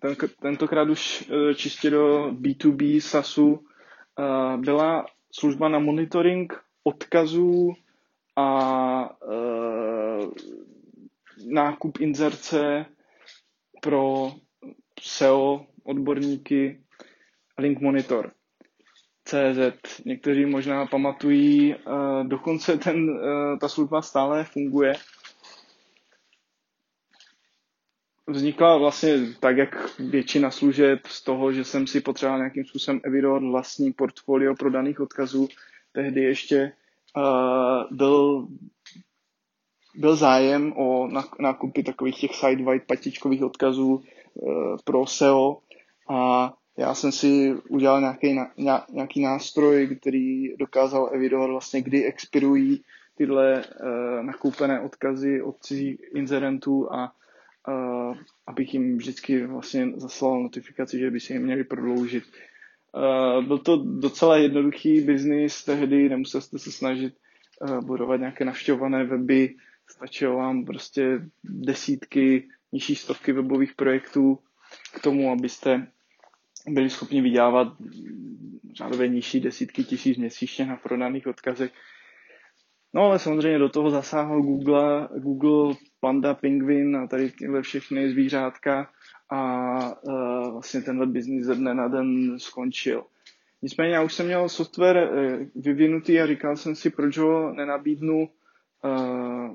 ten, 0.00 0.16
tentokrát 0.42 0.88
už 0.90 1.30
e, 1.50 1.54
čistě 1.54 1.90
do 1.90 2.30
B2B 2.30 3.00
SASu, 3.00 3.64
e, 4.18 4.56
byla 4.56 5.06
služba 5.32 5.68
na 5.68 5.78
monitoring 5.78 6.64
odkazů 6.84 7.74
a 8.36 9.16
e, 9.32 9.36
nákup 11.46 12.00
inzerce 12.00 12.86
pro 13.82 14.32
SEO 15.00 15.66
odborníky 15.84 16.80
Link 17.58 17.80
Monitor. 17.80 18.32
CZ. 19.24 20.02
Někteří 20.04 20.46
možná 20.46 20.86
pamatují, 20.86 21.74
uh, 21.74 22.26
dokonce 22.26 22.76
ten, 22.78 23.10
uh, 23.10 23.58
ta 23.58 23.68
služba 23.68 24.02
stále 24.02 24.44
funguje. 24.44 24.94
Vznikla 28.26 28.76
vlastně 28.78 29.18
tak, 29.40 29.56
jak 29.56 29.98
většina 29.98 30.50
služeb 30.50 31.06
z 31.06 31.22
toho, 31.24 31.52
že 31.52 31.64
jsem 31.64 31.86
si 31.86 32.00
potřeboval 32.00 32.38
nějakým 32.38 32.64
způsobem 32.64 33.00
evidovat 33.04 33.42
vlastní 33.42 33.92
portfolio 33.92 34.54
prodaných 34.54 35.00
odkazů. 35.00 35.48
Tehdy 35.92 36.22
ještě 36.22 36.72
uh, 37.16 37.96
byl, 37.96 38.48
byl 39.94 40.16
zájem 40.16 40.72
o 40.76 41.08
nákupy 41.40 41.82
takových 41.82 42.20
těch 42.20 42.30
side-wide 42.30 42.86
patičkových 42.86 43.42
odkazů 43.44 44.02
uh, 44.34 44.76
pro 44.84 45.06
SEO 45.06 45.58
a 46.08 46.52
já 46.78 46.94
jsem 46.94 47.12
si 47.12 47.54
udělal 47.68 48.00
nějaký, 48.00 48.38
nějaký 48.90 49.22
nástroj, 49.22 49.96
který 50.00 50.56
dokázal 50.56 51.10
evidovat 51.12 51.50
vlastně, 51.50 51.82
kdy 51.82 52.04
expirují 52.04 52.84
tyhle 53.14 53.64
uh, 53.64 54.24
nakoupené 54.26 54.80
odkazy 54.80 55.42
od 55.42 55.56
cizích 55.60 56.00
inzerentů 56.14 56.92
a 56.92 57.12
uh, 57.68 58.16
abych 58.46 58.74
jim 58.74 58.96
vždycky 58.96 59.46
vlastně 59.46 59.92
zaslal 59.96 60.42
notifikaci, 60.42 60.98
že 60.98 61.10
by 61.10 61.20
si 61.20 61.32
je 61.32 61.40
měli 61.40 61.64
prodloužit. 61.64 62.24
Uh, 62.92 63.44
byl 63.46 63.58
to 63.58 63.76
docela 63.76 64.36
jednoduchý 64.36 65.00
biznis 65.00 65.64
tehdy, 65.64 66.08
nemusel 66.08 66.40
jste 66.40 66.58
se 66.58 66.72
snažit 66.72 67.14
uh, 67.60 67.80
budovat 67.80 68.16
nějaké 68.16 68.44
navštěvované 68.44 69.04
weby, 69.04 69.54
stačilo 69.90 70.36
vám 70.36 70.64
prostě 70.64 71.20
desítky, 71.44 72.48
nižší 72.72 72.96
stovky 72.96 73.32
webových 73.32 73.74
projektů 73.74 74.38
k 74.94 75.00
tomu, 75.00 75.32
abyste 75.32 75.86
byli 76.68 76.90
schopni 76.90 77.20
vydělávat 77.20 77.68
řádově 78.74 79.08
nižší 79.08 79.40
desítky 79.40 79.84
tisíc 79.84 80.18
měsíčně 80.18 80.66
na 80.66 80.76
prodaných 80.76 81.26
odkazech. 81.26 81.72
No 82.94 83.02
ale 83.02 83.18
samozřejmě 83.18 83.58
do 83.58 83.68
toho 83.68 83.90
zasáhl 83.90 84.42
Google, 84.42 85.08
Google 85.16 85.74
Panda, 86.00 86.34
Penguin 86.34 86.96
a 86.96 87.06
tady 87.06 87.30
tyhle 87.30 87.62
všechny 87.62 88.10
zvířátka 88.10 88.90
a 89.30 90.02
uh, 90.02 90.52
vlastně 90.52 90.80
tenhle 90.80 91.06
biznis 91.06 91.44
ze 91.44 91.54
dne 91.54 91.74
na 91.74 91.88
den 91.88 92.38
skončil. 92.38 93.04
Nicméně 93.62 93.94
já 93.94 94.02
už 94.02 94.14
jsem 94.14 94.26
měl 94.26 94.48
software 94.48 95.10
uh, 95.12 95.62
vyvinutý 95.62 96.20
a 96.20 96.26
říkal 96.26 96.56
jsem 96.56 96.74
si, 96.74 96.90
proč 96.90 97.18
ho 97.18 97.52
nenabídnu 97.52 98.28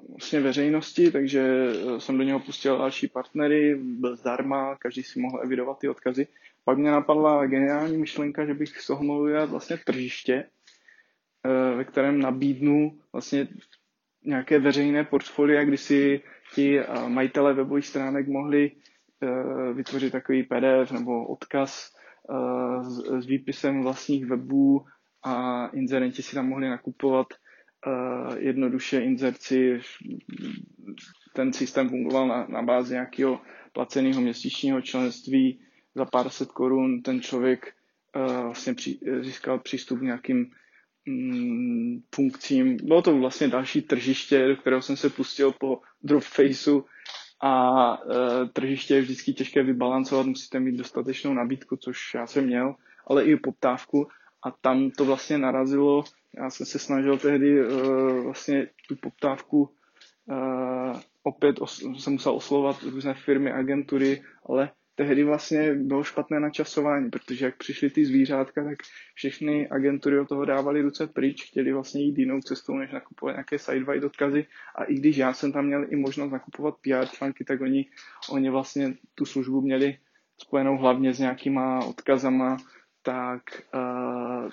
vlastně 0.09 0.39
veřejnosti, 0.39 1.11
takže 1.11 1.71
jsem 1.97 2.17
do 2.17 2.23
něho 2.23 2.39
pustil 2.39 2.77
další 2.77 3.07
partnery, 3.07 3.75
byl 3.75 4.15
zdarma, 4.15 4.75
každý 4.75 5.03
si 5.03 5.19
mohl 5.19 5.39
evidovat 5.43 5.79
ty 5.79 5.89
odkazy. 5.89 6.27
Pak 6.67 6.77
mě 6.77 6.91
napadla 6.91 7.45
geniální 7.45 7.97
myšlenka, 7.97 8.45
že 8.45 8.53
bych 8.53 8.77
z 8.81 8.87
toho 8.87 9.03
mohl 9.03 9.21
udělat 9.21 9.49
vlastně 9.49 9.77
tržiště, 9.77 10.33
eh, 11.45 11.75
ve 11.75 11.83
kterém 11.83 12.19
nabídnu 12.19 12.99
vlastně 13.13 13.47
nějaké 14.23 14.59
veřejné 14.59 15.03
portfolia, 15.03 15.63
kdy 15.63 15.77
si 15.77 16.21
ti 16.55 16.79
eh, 16.79 16.85
majitele 17.09 17.53
webových 17.53 17.87
stránek 17.87 18.27
mohli 18.27 18.71
eh, 19.23 19.73
vytvořit 19.73 20.11
takový 20.11 20.43
PDF 20.43 20.91
nebo 20.91 21.27
odkaz 21.27 21.97
s 23.19 23.25
výpisem 23.25 23.83
vlastních 23.83 24.25
webů 24.25 24.85
a 25.23 25.67
inzerenti 25.67 26.23
si 26.23 26.35
tam 26.35 26.47
mohli 26.49 26.69
nakupovat 26.69 27.27
jednoduše 28.37 28.99
inzerci. 28.99 29.79
Ten 31.33 31.53
systém 31.53 31.89
fungoval 31.89 32.27
na, 32.27 32.47
na 32.49 32.61
bázi 32.61 32.93
nějakého 32.93 33.41
placeného 33.73 34.21
měsíčního 34.21 34.81
členství 34.81 35.59
za 35.95 36.05
pár 36.05 36.29
set 36.29 36.51
korun 36.51 37.01
ten 37.01 37.21
člověk 37.21 37.73
vlastně 38.43 38.73
při, 38.73 38.99
získal 39.21 39.59
přístup 39.59 39.99
k 39.99 40.01
nějakým 40.01 40.51
mm, 41.05 42.01
funkcím. 42.15 42.77
Bylo 42.83 43.01
to 43.01 43.17
vlastně 43.17 43.47
další 43.47 43.81
tržiště, 43.81 44.47
do 44.47 44.55
kterého 44.55 44.81
jsem 44.81 44.97
se 44.97 45.09
pustil 45.09 45.51
po 45.51 45.81
Dropfaceu 46.03 46.85
a 47.41 48.03
uh, 48.05 48.13
tržiště 48.53 48.95
je 48.95 49.01
vždycky 49.01 49.33
těžké 49.33 49.63
vybalancovat, 49.63 50.25
musíte 50.25 50.59
mít 50.59 50.77
dostatečnou 50.77 51.33
nabídku, 51.33 51.77
což 51.77 52.13
já 52.13 52.27
jsem 52.27 52.45
měl, 52.45 52.75
ale 53.07 53.25
i 53.25 53.35
poptávku 53.35 54.07
a 54.43 54.51
tam 54.51 54.91
to 54.91 55.05
vlastně 55.05 55.37
narazilo. 55.37 56.03
Já 56.37 56.49
jsem 56.49 56.65
se 56.65 56.79
snažil 56.79 57.17
tehdy 57.17 57.65
uh, 57.65 58.23
vlastně 58.23 58.67
tu 58.87 58.95
poptávku 58.95 59.69
uh, 60.25 60.99
opět 61.23 61.59
os- 61.59 62.01
jsem 62.03 62.13
musel 62.13 62.35
oslovat 62.35 62.83
různé 62.83 63.13
firmy, 63.13 63.51
agentury, 63.51 64.23
ale 64.45 64.69
tehdy 64.97 65.23
vlastně 65.23 65.73
bylo 65.75 66.03
špatné 66.03 66.39
načasování, 66.39 67.09
protože 67.09 67.45
jak 67.45 67.57
přišly 67.57 67.89
ty 67.89 68.05
zvířátka, 68.05 68.63
tak 68.63 68.77
všechny 69.13 69.69
agentury 69.69 70.19
od 70.19 70.29
toho 70.29 70.45
dávali 70.45 70.81
ruce 70.81 71.07
pryč, 71.07 71.43
chtěli 71.47 71.73
vlastně 71.73 72.01
jít 72.01 72.17
jinou 72.17 72.41
cestou, 72.41 72.73
než 72.75 72.91
nakupovat 72.91 73.31
nějaké 73.31 73.59
sidewide 73.59 74.05
odkazy. 74.05 74.45
A 74.75 74.83
i 74.83 74.93
když 74.93 75.17
já 75.17 75.33
jsem 75.33 75.51
tam 75.51 75.65
měl 75.65 75.85
i 75.89 75.95
možnost 75.95 76.31
nakupovat 76.31 76.75
PR 76.81 77.07
články, 77.07 77.43
tak 77.43 77.61
oni, 77.61 77.85
oni 78.29 78.49
vlastně 78.49 78.93
tu 79.15 79.25
službu 79.25 79.61
měli 79.61 79.97
spojenou 80.37 80.77
hlavně 80.77 81.13
s 81.13 81.19
nějakýma 81.19 81.85
odkazama, 81.85 82.57
tak 83.03 83.41
uh, 83.73 84.49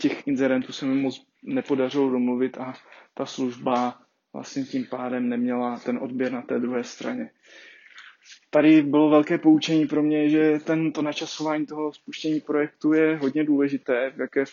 těch 0.00 0.26
inzerentů 0.26 0.72
se 0.72 0.86
mi 0.86 0.94
moc 0.94 1.26
nepodařilo 1.42 2.10
domluvit 2.10 2.58
a 2.58 2.74
ta 3.14 3.26
služba 3.26 4.00
vlastně 4.32 4.64
tím 4.64 4.86
pádem 4.86 5.28
neměla 5.28 5.78
ten 5.78 5.98
odběr 6.02 6.32
na 6.32 6.42
té 6.42 6.58
druhé 6.58 6.84
straně 6.84 7.30
tady 8.50 8.82
bylo 8.82 9.10
velké 9.10 9.38
poučení 9.38 9.86
pro 9.86 10.02
mě, 10.02 10.28
že 10.28 10.58
ten, 10.64 10.92
to 10.92 11.02
načasování 11.02 11.66
toho 11.66 11.92
spuštění 11.92 12.40
projektu 12.40 12.92
je 12.92 13.16
hodně 13.16 13.44
důležité, 13.44 14.12
v 14.16 14.20
jaké 14.20 14.44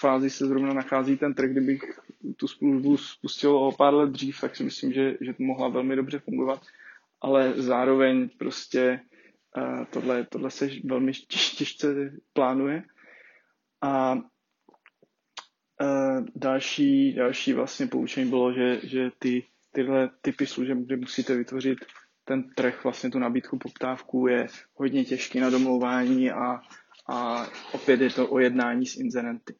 fázi 0.00 0.30
se 0.30 0.46
zrovna 0.46 0.74
nachází 0.74 1.16
ten 1.16 1.34
trh. 1.34 1.50
Kdybych 1.50 2.00
tu 2.36 2.48
službu 2.48 2.96
spustil 2.96 3.56
o 3.56 3.72
pár 3.72 3.94
let 3.94 4.10
dřív, 4.10 4.40
tak 4.40 4.56
si 4.56 4.64
myslím, 4.64 4.92
že, 4.92 5.16
že 5.20 5.32
to 5.32 5.42
mohla 5.42 5.68
velmi 5.68 5.96
dobře 5.96 6.18
fungovat, 6.18 6.62
ale 7.20 7.52
zároveň 7.56 8.28
prostě 8.38 9.00
uh, 9.56 9.84
tohle, 9.84 10.24
tohle 10.24 10.50
se 10.50 10.68
velmi 10.84 11.12
těžce 11.58 12.12
plánuje. 12.32 12.82
A 13.82 14.18
uh, 15.80 16.26
další, 16.36 17.14
další 17.14 17.52
vlastně 17.52 17.86
poučení 17.86 18.30
bylo, 18.30 18.52
že, 18.52 18.80
že 18.82 19.10
ty, 19.18 19.44
tyhle 19.72 20.10
typy 20.22 20.46
služeb, 20.46 20.78
kde 20.78 20.96
musíte 20.96 21.36
vytvořit 21.36 21.78
ten 22.24 22.50
trh, 22.54 22.84
vlastně 22.84 23.10
tu 23.10 23.18
nabídku 23.18 23.58
poptávku 23.58 24.26
je 24.26 24.46
hodně 24.74 25.04
těžký 25.04 25.40
na 25.40 25.50
domlouvání 25.50 26.30
a, 26.30 26.60
a 27.08 27.46
opět 27.72 28.00
je 28.00 28.10
to 28.10 28.28
o 28.28 28.38
jednání 28.38 28.86
s 28.86 28.96
inzerenty. 28.96 29.54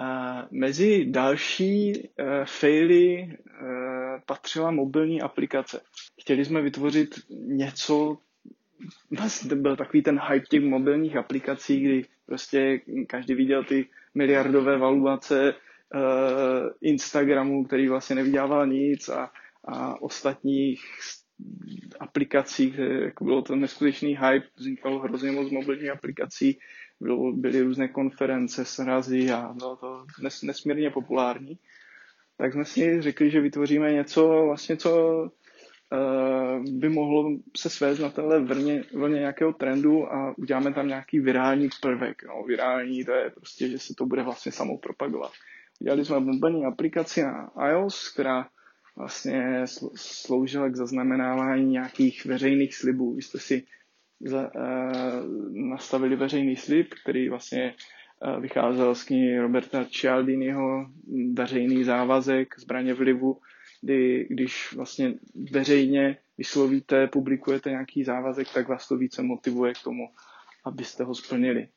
A 0.00 0.42
mezi 0.50 1.04
další 1.04 1.92
uh, 1.92 2.26
faily 2.44 3.22
uh, 3.62 4.20
patřila 4.26 4.70
mobilní 4.70 5.22
aplikace. 5.22 5.80
Chtěli 6.20 6.44
jsme 6.44 6.62
vytvořit 6.62 7.14
něco, 7.30 8.18
vlastně 9.18 9.50
to 9.50 9.56
byl 9.56 9.76
takový 9.76 10.02
ten 10.02 10.20
hype 10.28 10.46
těch 10.46 10.62
mobilních 10.62 11.16
aplikací, 11.16 11.80
kdy 11.80 12.04
prostě 12.26 12.80
každý 13.06 13.34
viděl 13.34 13.64
ty 13.64 13.86
miliardové 14.14 14.78
valuace 14.78 15.54
uh, 15.54 16.70
Instagramu, 16.80 17.64
který 17.64 17.88
vlastně 17.88 18.16
nevydělával 18.16 18.66
nic 18.66 19.08
a, 19.08 19.30
a 19.64 20.02
ostatních 20.02 20.80
aplikací, 22.00 22.70
kde 22.70 22.84
jako 22.84 23.24
bylo 23.24 23.42
to 23.42 23.56
neskutečný 23.56 24.08
hype, 24.08 24.46
vznikalo 24.56 24.98
hrozně 24.98 25.32
moc 25.32 25.50
mobilních 25.50 25.90
aplikací, 25.90 26.58
bylo, 27.00 27.32
byly 27.32 27.62
různé 27.62 27.88
konference, 27.88 28.64
srazy 28.64 29.30
a 29.30 29.52
bylo 29.58 29.76
to 29.76 30.06
nes, 30.22 30.42
nesmírně 30.42 30.90
populární. 30.90 31.58
Tak 32.36 32.52
jsme 32.52 32.64
si 32.64 33.02
řekli, 33.02 33.30
že 33.30 33.40
vytvoříme 33.40 33.92
něco, 33.92 34.42
vlastně, 34.46 34.76
co 34.76 35.30
by 36.70 36.88
mohlo 36.88 37.38
se 37.56 37.70
svést 37.70 38.00
na 38.00 38.10
téhle 38.10 38.40
vlně, 38.40 38.84
vlně 38.94 39.18
nějakého 39.18 39.52
trendu 39.52 40.12
a 40.12 40.34
uděláme 40.38 40.72
tam 40.72 40.88
nějaký 40.88 41.20
virální 41.20 41.68
prvek. 41.82 42.22
No, 42.26 42.42
virální 42.42 43.04
to 43.04 43.12
je 43.12 43.30
prostě, 43.30 43.68
že 43.68 43.78
se 43.78 43.94
to 43.98 44.06
bude 44.06 44.22
vlastně 44.22 44.52
samou 44.52 44.78
propagovat. 44.78 45.32
Udělali 45.80 46.04
jsme 46.04 46.20
mobilní 46.20 46.64
aplikaci 46.64 47.22
na 47.22 47.50
iOS, 47.70 48.12
která 48.12 48.48
vlastně 48.96 49.64
sloužila 49.94 50.68
k 50.68 50.76
zaznamenávání 50.76 51.72
nějakých 51.72 52.26
veřejných 52.26 52.74
slibů. 52.74 53.14
Vy 53.14 53.22
jste 53.22 53.38
si 53.38 53.66
za, 54.20 54.50
uh, 54.54 55.30
nastavili 55.50 56.16
veřejný 56.16 56.56
slib, 56.56 56.94
který 57.02 57.28
vlastně 57.28 57.74
vycházel 58.40 58.94
z 58.94 59.04
knihy 59.04 59.38
Roberta 59.38 59.84
Cialdiniho 59.84 60.86
Veřejný 61.32 61.84
závazek, 61.84 62.54
zbraně 62.58 62.94
vlivu, 62.94 63.40
kdy 63.84 64.26
když 64.30 64.72
vlastně 64.72 65.14
veřejně 65.50 66.16
vyslovíte, 66.38 67.06
publikujete 67.06 67.70
nějaký 67.70 68.04
závazek, 68.04 68.52
tak 68.54 68.68
vás 68.68 68.88
to 68.88 68.96
více 68.96 69.22
motivuje 69.22 69.72
k 69.72 69.82
tomu, 69.82 70.08
abyste 70.64 71.04
ho 71.04 71.14
splnili. 71.14 71.68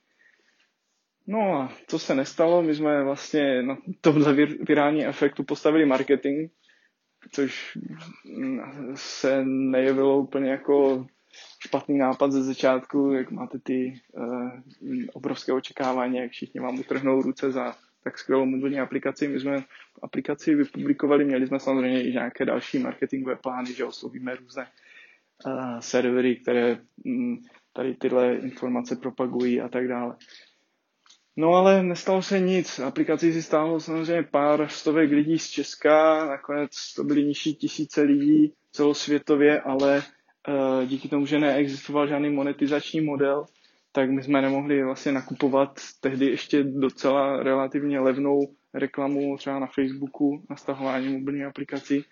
No 1.28 1.54
a 1.54 1.74
co 1.88 2.00
se 2.00 2.16
nestalo, 2.16 2.64
my 2.64 2.76
jsme 2.76 3.04
vlastně 3.04 3.64
na 3.64 3.78
tomhle 4.02 4.34
virální 4.46 5.06
efektu 5.06 5.44
postavili 5.44 5.86
marketing, 5.86 6.52
což 7.32 7.78
se 8.96 9.46
nejevilo 9.46 10.20
úplně 10.20 10.52
jako 10.52 11.08
špatný 11.60 11.98
nápad 11.98 12.32
ze 12.32 12.44
začátku, 12.44 13.12
jak 13.12 13.32
máte 13.32 13.60
ty 13.60 14.02
uh, 14.12 14.52
obrovské 15.14 15.54
očekávání, 15.54 16.18
jak 16.18 16.32
všichni 16.32 16.60
vám 16.62 16.80
utrhnou 16.80 17.22
ruce 17.22 17.52
za 17.52 17.76
tak 18.08 18.20
skvělou 18.20 18.46
mobilní 18.46 18.80
aplikaci. 18.80 19.28
My 19.28 19.40
jsme 19.40 19.64
aplikaci 20.02 20.56
vypublikovali, 20.56 21.26
měli 21.26 21.48
jsme 21.48 21.60
samozřejmě 21.60 22.04
i 22.04 22.12
nějaké 22.12 22.46
další 22.46 22.80
marketingové 22.80 23.36
plány, 23.36 23.74
že 23.74 23.86
oslovíme 23.86 24.36
různé 24.36 24.68
uh, 25.46 25.80
servery, 25.80 26.36
které 26.36 26.78
um, 27.06 27.44
tady 27.74 27.94
tyhle 27.94 28.36
informace 28.36 28.96
propagují 28.96 29.62
a 29.62 29.70
tak 29.70 29.88
dále. 29.88 30.16
No 31.36 31.54
ale 31.54 31.84
nestalo 31.84 32.22
se 32.22 32.40
nic. 32.40 32.80
Aplikaci 32.80 33.34
si 33.34 33.44
stálo 33.44 33.80
samozřejmě 33.80 34.24
pár 34.24 34.68
stovek 34.70 35.12
lidí 35.12 35.40
z 35.40 35.50
Česka, 35.50 36.26
nakonec 36.26 36.94
to 36.94 37.04
byly 37.04 37.24
nižší 37.24 37.56
tisíce 37.56 38.02
lidí 38.02 38.54
celosvětově, 38.72 39.62
ale 39.62 40.04
uh, 40.48 40.86
díky 40.86 41.08
tomu, 41.10 41.26
že 41.26 41.40
neexistoval 41.40 42.08
žádný 42.08 42.30
monetizační 42.30 43.02
model, 43.02 43.46
tak 43.98 44.10
my 44.10 44.24
jsme 44.24 44.42
nemohli 44.42 44.84
vlastně 44.84 45.12
nakupovat 45.12 45.80
tehdy 46.00 46.26
ještě 46.26 46.64
docela 46.64 47.44
relativně 47.44 48.00
levnou 48.00 48.56
reklamu 48.74 49.38
třeba 49.38 49.60
na 49.60 49.68
Facebooku 49.68 50.46
na 50.50 50.56
stahování 50.56 51.18
mobilní 51.18 51.44
aplikací 51.44 52.06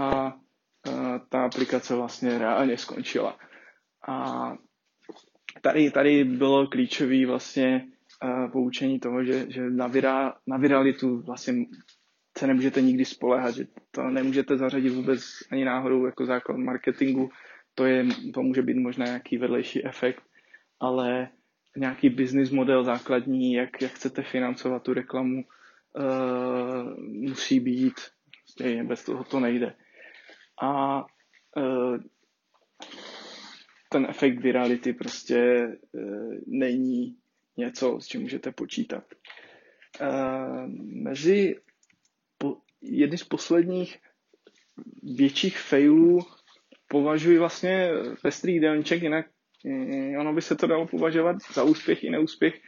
a 0.00 0.34
uh, 0.34 1.18
ta 1.28 1.44
aplikace 1.44 1.94
vlastně 1.94 2.38
reálně 2.38 2.78
skončila. 2.78 3.38
A 4.08 4.52
tady, 5.60 5.90
tady 5.90 6.24
bylo 6.24 6.66
klíčový 6.66 7.26
vlastně 7.26 7.86
poučení 8.52 9.00
toho, 9.00 9.24
že, 9.24 9.46
že 9.48 9.70
na, 9.70 9.86
vira, 9.86 10.34
na 10.46 10.56
viralitu 10.56 11.20
vlastně 11.20 11.54
se 12.38 12.46
nemůžete 12.46 12.80
nikdy 12.80 13.04
spolehat, 13.04 13.54
že 13.54 13.64
to 13.90 14.02
nemůžete 14.02 14.56
zařadit 14.56 14.90
vůbec 14.90 15.22
ani 15.52 15.64
náhodou 15.64 16.06
jako 16.06 16.26
základ 16.26 16.56
marketingu, 16.56 17.30
to, 17.74 17.84
je, 17.84 18.06
to 18.34 18.42
může 18.42 18.62
být 18.62 18.76
možná 18.76 19.06
nějaký 19.06 19.38
vedlejší 19.38 19.84
efekt, 19.84 20.22
ale 20.82 21.28
nějaký 21.76 22.08
business 22.08 22.50
model 22.50 22.84
základní, 22.84 23.52
jak, 23.52 23.82
jak 23.82 23.92
chcete 23.92 24.22
financovat 24.22 24.82
tu 24.82 24.94
reklamu, 24.94 25.44
uh, 25.44 26.98
musí 26.98 27.60
být, 27.60 27.94
stejně 28.46 28.84
bez 28.84 29.04
toho 29.04 29.24
to 29.24 29.40
nejde. 29.40 29.74
A 30.62 31.00
uh, 31.56 31.96
ten 33.90 34.06
efekt 34.08 34.38
virality 34.38 34.92
prostě 34.92 35.68
uh, 35.92 36.34
není 36.46 37.16
něco, 37.56 38.00
s 38.00 38.06
čím 38.06 38.20
můžete 38.20 38.52
počítat. 38.52 39.04
Mezi 40.78 41.56
po, 42.38 42.56
jedny 42.80 43.18
z 43.18 43.24
posledních 43.24 43.98
větších 45.02 45.58
failů 45.58 46.20
považuji 46.88 47.38
vlastně 47.38 47.90
pestrý 48.22 48.52
jídelníček, 48.52 49.02
jinak 49.02 49.26
ono 50.18 50.32
by 50.32 50.42
se 50.42 50.56
to 50.56 50.66
dalo 50.66 50.86
považovat 50.86 51.36
za 51.54 51.62
úspěch 51.62 52.04
i 52.04 52.10
neúspěch. 52.10 52.60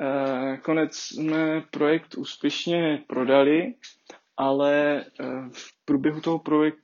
Uh, 0.00 0.56
konec 0.56 0.96
jsme 0.96 1.62
projekt 1.70 2.14
úspěšně 2.14 3.04
prodali, 3.06 3.74
ale 4.36 5.04
uh, 5.20 5.48
v 5.52 5.84
průběhu 5.84 6.20
toho 6.20 6.38
projektu 6.38 6.80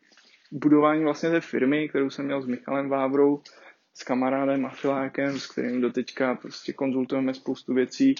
budování 0.53 1.05
vlastně 1.05 1.31
té 1.31 1.41
firmy, 1.41 1.89
kterou 1.89 2.11
jsem 2.11 2.25
měl 2.25 2.43
s 2.43 2.47
Michalem 2.47 2.89
Vávrou, 2.89 3.43
s 3.95 4.03
kamarádem 4.03 4.67
a 4.67 4.71
filákem, 4.71 5.39
s 5.39 5.47
kterým 5.47 5.81
doteďka 5.81 6.35
prostě 6.35 6.73
konzultujeme 6.73 7.35
spoustu 7.35 7.75
věcí 7.75 8.15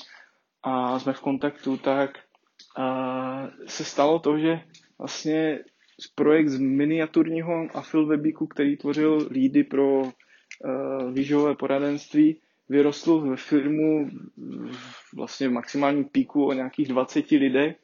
a 0.63 0.99
jsme 0.99 1.13
v 1.13 1.21
kontaktu, 1.21 1.77
tak 1.77 2.11
a 2.77 3.49
se 3.67 3.85
stalo 3.85 4.19
to, 4.19 4.39
že 4.39 4.61
vlastně 4.99 5.59
projekt 6.15 6.49
z 6.49 6.59
miniaturního 6.59 7.67
afil 7.75 8.07
webíku, 8.07 8.47
který 8.47 8.77
tvořil 8.77 9.29
lídy 9.31 9.65
pro 9.65 10.03
výživové 11.13 11.55
poradenství, 11.55 12.41
vyrostl 12.69 13.21
ve 13.21 13.37
firmu 13.37 14.11
vlastně 15.15 15.49
v 15.49 15.53
maximálním 15.53 16.05
píku 16.05 16.47
o 16.47 16.53
nějakých 16.53 16.89
20 16.89 17.31
lidech 17.31 17.77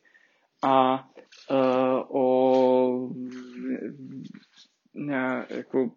a 0.62 1.08
uh, 1.50 2.16
o 2.22 3.10
nějak, 4.94 5.50
jako 5.50 5.90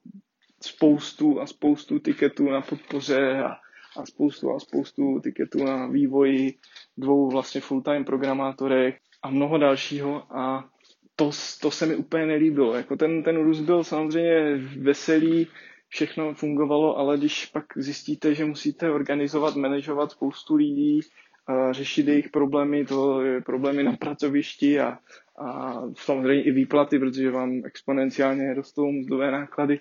spoustu 0.62 1.42
a 1.42 1.48
spoustu 1.48 2.00
tiketů 2.00 2.50
na 2.50 2.62
podpoře 2.62 3.44
a, 3.44 3.56
a 3.98 4.06
spoustu 4.06 4.52
a 4.52 4.60
spoustu 4.60 5.20
tiketů 5.24 5.64
na 5.64 5.88
vývoji 5.88 6.58
dvou 6.98 7.30
vlastně 7.30 7.62
full-time 7.62 8.06
programátorech 8.06 9.00
a 9.24 9.30
mnoho 9.30 9.58
dalšího 9.58 10.38
a 10.38 10.70
to, 11.16 11.32
to 11.62 11.72
se 11.72 11.86
mi 11.86 11.96
úplně 11.96 12.26
nelíbilo. 12.26 12.74
Jako 12.76 12.96
ten, 12.96 13.24
ten 13.24 13.36
růst 13.44 13.60
byl 13.60 13.84
samozřejmě 13.84 14.56
veselý, 14.82 15.48
všechno 15.94 16.34
fungovalo, 16.34 16.98
ale 16.98 17.18
když 17.18 17.46
pak 17.46 17.66
zjistíte, 17.76 18.36
že 18.36 18.46
musíte 18.46 18.92
organizovat, 18.92 19.56
manažovat 19.56 20.12
spoustu 20.12 20.56
lidí, 20.56 21.00
a 21.48 21.74
řešit 21.74 22.08
jejich 22.08 22.30
problémy, 22.30 22.86
to 22.86 23.22
je 23.22 23.42
problémy 23.42 23.84
na 23.84 23.92
pracovišti 23.98 24.80
a, 24.80 24.98
a 25.40 25.82
samozřejmě 25.98 26.44
i 26.44 26.52
výplaty, 26.52 27.00
protože 27.00 27.32
vám 27.32 27.62
exponenciálně 27.66 28.54
rostou 28.54 28.92
mzdové 28.92 29.32
náklady, 29.32 29.80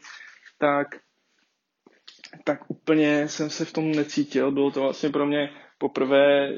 tak, 0.58 0.86
tak 2.44 2.70
úplně 2.70 3.28
jsem 3.28 3.50
se 3.50 3.64
v 3.64 3.72
tom 3.72 3.92
necítil. 3.92 4.50
Bylo 4.52 4.70
to 4.70 4.80
vlastně 4.80 5.08
pro 5.10 5.26
mě 5.26 5.50
poprvé, 5.78 6.52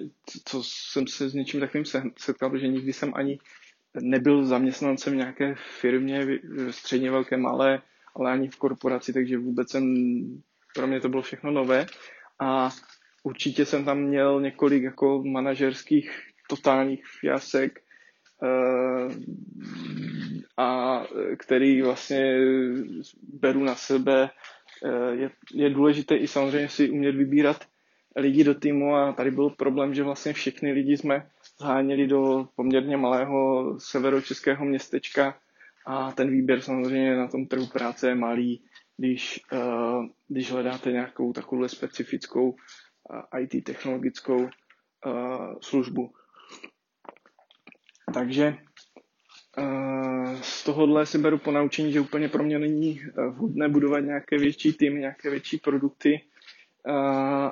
co 0.45 0.63
jsem 0.65 1.07
se 1.07 1.29
s 1.29 1.35
něčím 1.35 1.61
takovým 1.61 1.85
setkal, 2.19 2.51
protože 2.51 2.69
nikdy 2.69 2.93
jsem 2.93 3.13
ani 3.15 3.39
nebyl 4.03 4.45
zaměstnancem 4.47 5.17
nějaké 5.19 5.55
firmě, 5.81 6.27
středně 6.71 7.11
velké, 7.11 7.37
malé, 7.37 7.83
ale 8.17 8.33
ani 8.33 8.49
v 8.49 8.57
korporaci, 8.57 9.13
takže 9.13 9.39
vůbec 9.39 9.71
jsem, 9.71 9.95
pro 10.75 10.87
mě 10.87 11.01
to 11.01 11.09
bylo 11.09 11.23
všechno 11.23 11.51
nové 11.51 11.87
a 12.41 12.71
určitě 13.23 13.65
jsem 13.67 13.85
tam 13.85 13.99
měl 14.01 14.41
několik 14.41 14.83
jako 14.83 15.23
manažerských 15.25 16.21
totálních 16.49 17.07
fiasek, 17.21 17.85
Eh, 18.43 19.09
a 20.57 21.01
který 21.39 21.83
vlastně 21.83 22.39
beru 23.23 23.65
na 23.65 23.75
sebe. 23.75 24.31
Eh, 24.85 25.15
je, 25.15 25.31
je 25.55 25.71
důležité 25.71 26.17
i 26.17 26.27
samozřejmě 26.29 26.69
si 26.69 26.91
umět 26.91 27.13
vybírat 27.13 27.65
lidi 28.17 28.45
do 28.45 28.55
týmu 28.55 28.95
a 28.95 29.13
tady 29.13 29.31
byl 29.31 29.51
problém, 29.51 29.95
že 29.95 30.03
vlastně 30.03 30.33
všechny 30.33 30.73
lidi 30.73 30.97
jsme 30.97 31.27
zháněli 31.61 32.07
do 32.07 32.49
poměrně 32.57 32.97
malého 32.97 33.75
severočeského 33.81 34.65
městečka 34.65 35.39
a 35.87 36.13
ten 36.13 36.31
výběr 36.31 36.61
samozřejmě 36.61 37.17
na 37.17 37.29
tom 37.29 37.47
trhu 37.47 37.67
práce 37.67 38.09
je 38.09 38.15
malý, 38.15 38.65
když, 38.97 39.41
uh, 39.53 40.05
když 40.29 40.51
hledáte 40.53 40.93
nějakou 40.93 41.33
takovou 41.33 41.69
specifickou 41.69 42.51
uh, 42.51 43.41
IT 43.41 43.65
technologickou 43.65 44.39
uh, 44.39 45.55
službu. 45.61 46.13
Takže 48.15 48.57
z 50.41 50.65
tohohle 50.65 51.07
si 51.07 51.19
beru 51.19 51.39
po 51.39 51.51
naučení, 51.53 51.93
že 51.93 52.01
úplně 52.01 52.29
pro 52.29 52.45
mě 52.45 52.59
není 52.59 53.01
eh, 53.03 53.27
vhodné 53.29 53.69
budovat 53.69 54.01
nějaké 54.01 54.39
větší 54.39 54.73
týmy, 54.73 55.01
nějaké 55.01 55.31
větší 55.31 55.59
produkty, 55.59 56.21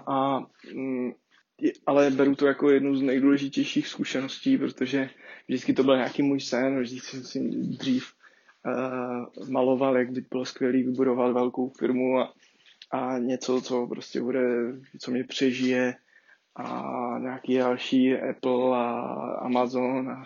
a, 0.06 0.38
um, 0.74 1.14
ale 1.86 2.10
beru 2.10 2.34
to 2.34 2.46
jako 2.46 2.70
jednu 2.70 2.96
z 2.96 3.02
nejdůležitějších 3.02 3.88
zkušeností, 3.88 4.58
protože 4.58 5.10
vždycky 5.48 5.72
to 5.72 5.84
byl 5.84 5.96
nějaký 5.96 6.22
můj 6.22 6.40
sen, 6.40 6.80
vždycky 6.80 7.16
jsem 7.16 7.24
si 7.24 7.40
dřív 7.50 8.12
uh, 8.66 9.48
maloval, 9.50 9.96
jak 9.96 10.10
by 10.10 10.24
bylo 10.30 10.44
skvělý 10.44 10.82
vybudovat 10.82 11.32
velkou 11.32 11.68
firmu 11.68 12.18
a, 12.18 12.34
a 12.90 13.18
něco, 13.18 13.60
co 13.60 13.86
prostě 13.86 14.20
bude, 14.20 14.42
co 14.98 15.10
mě 15.10 15.24
přežije 15.24 15.94
a 16.56 17.18
nějaký 17.18 17.58
další 17.58 18.14
Apple 18.16 18.76
a 18.78 18.92
Amazon 19.40 20.10
a 20.10 20.24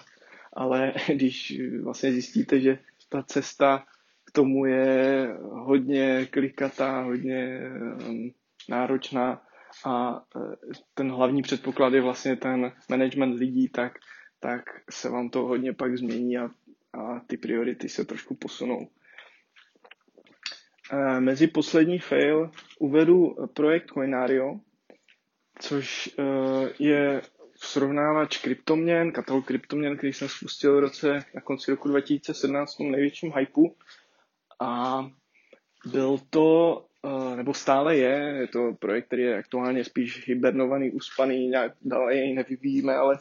ale 0.56 0.92
když 1.14 1.60
vlastně 1.82 2.12
zjistíte, 2.12 2.60
že 2.60 2.78
ta 3.08 3.22
cesta 3.22 3.84
k 4.24 4.30
tomu 4.30 4.66
je 4.66 5.28
hodně 5.40 6.26
klikatá, 6.30 7.02
hodně 7.02 7.60
um, 8.08 8.30
náročná 8.68 9.42
a 9.84 10.12
uh, 10.36 10.54
ten 10.94 11.10
hlavní 11.10 11.42
předpoklad 11.42 11.92
je 11.92 12.00
vlastně 12.00 12.36
ten 12.36 12.72
management 12.90 13.38
lidí, 13.38 13.68
tak, 13.68 13.92
tak 14.40 14.64
se 14.90 15.10
vám 15.10 15.30
to 15.30 15.42
hodně 15.42 15.72
pak 15.72 15.98
změní 15.98 16.38
a, 16.38 16.50
a 16.96 17.20
ty 17.26 17.36
priority 17.36 17.88
se 17.88 18.04
trošku 18.04 18.34
posunou. 18.34 18.88
Uh, 20.92 21.20
mezi 21.20 21.46
poslední 21.46 21.98
fail 21.98 22.50
uvedu 22.78 23.36
projekt 23.54 23.86
Coinario, 23.90 24.60
což 25.58 26.10
uh, 26.18 26.68
je 26.78 27.22
srovnávač 27.60 28.38
kryptoměn, 28.38 29.12
katalog 29.12 29.46
kryptoměn, 29.46 29.96
který 29.96 30.12
jsem 30.12 30.28
spustil 30.28 30.76
v 30.76 30.80
roce 30.80 31.24
na 31.34 31.40
konci 31.40 31.70
roku 31.70 31.88
2017 31.88 32.74
v 32.74 32.76
tom 32.76 32.90
největším 32.90 33.32
hypeu. 33.36 33.76
A 34.60 35.00
byl 35.86 36.18
to, 36.30 36.84
eh, 37.04 37.36
nebo 37.36 37.54
stále 37.54 37.96
je, 37.96 38.36
je 38.40 38.46
to 38.46 38.76
projekt, 38.78 39.06
který 39.06 39.22
je 39.22 39.38
aktuálně 39.38 39.84
spíš 39.84 40.28
hibernovaný, 40.28 40.90
uspaný, 40.90 41.48
nějak 41.48 41.72
dále 41.82 42.14
jej 42.16 42.34
nevyvíjíme, 42.34 42.94
ale 42.94 43.18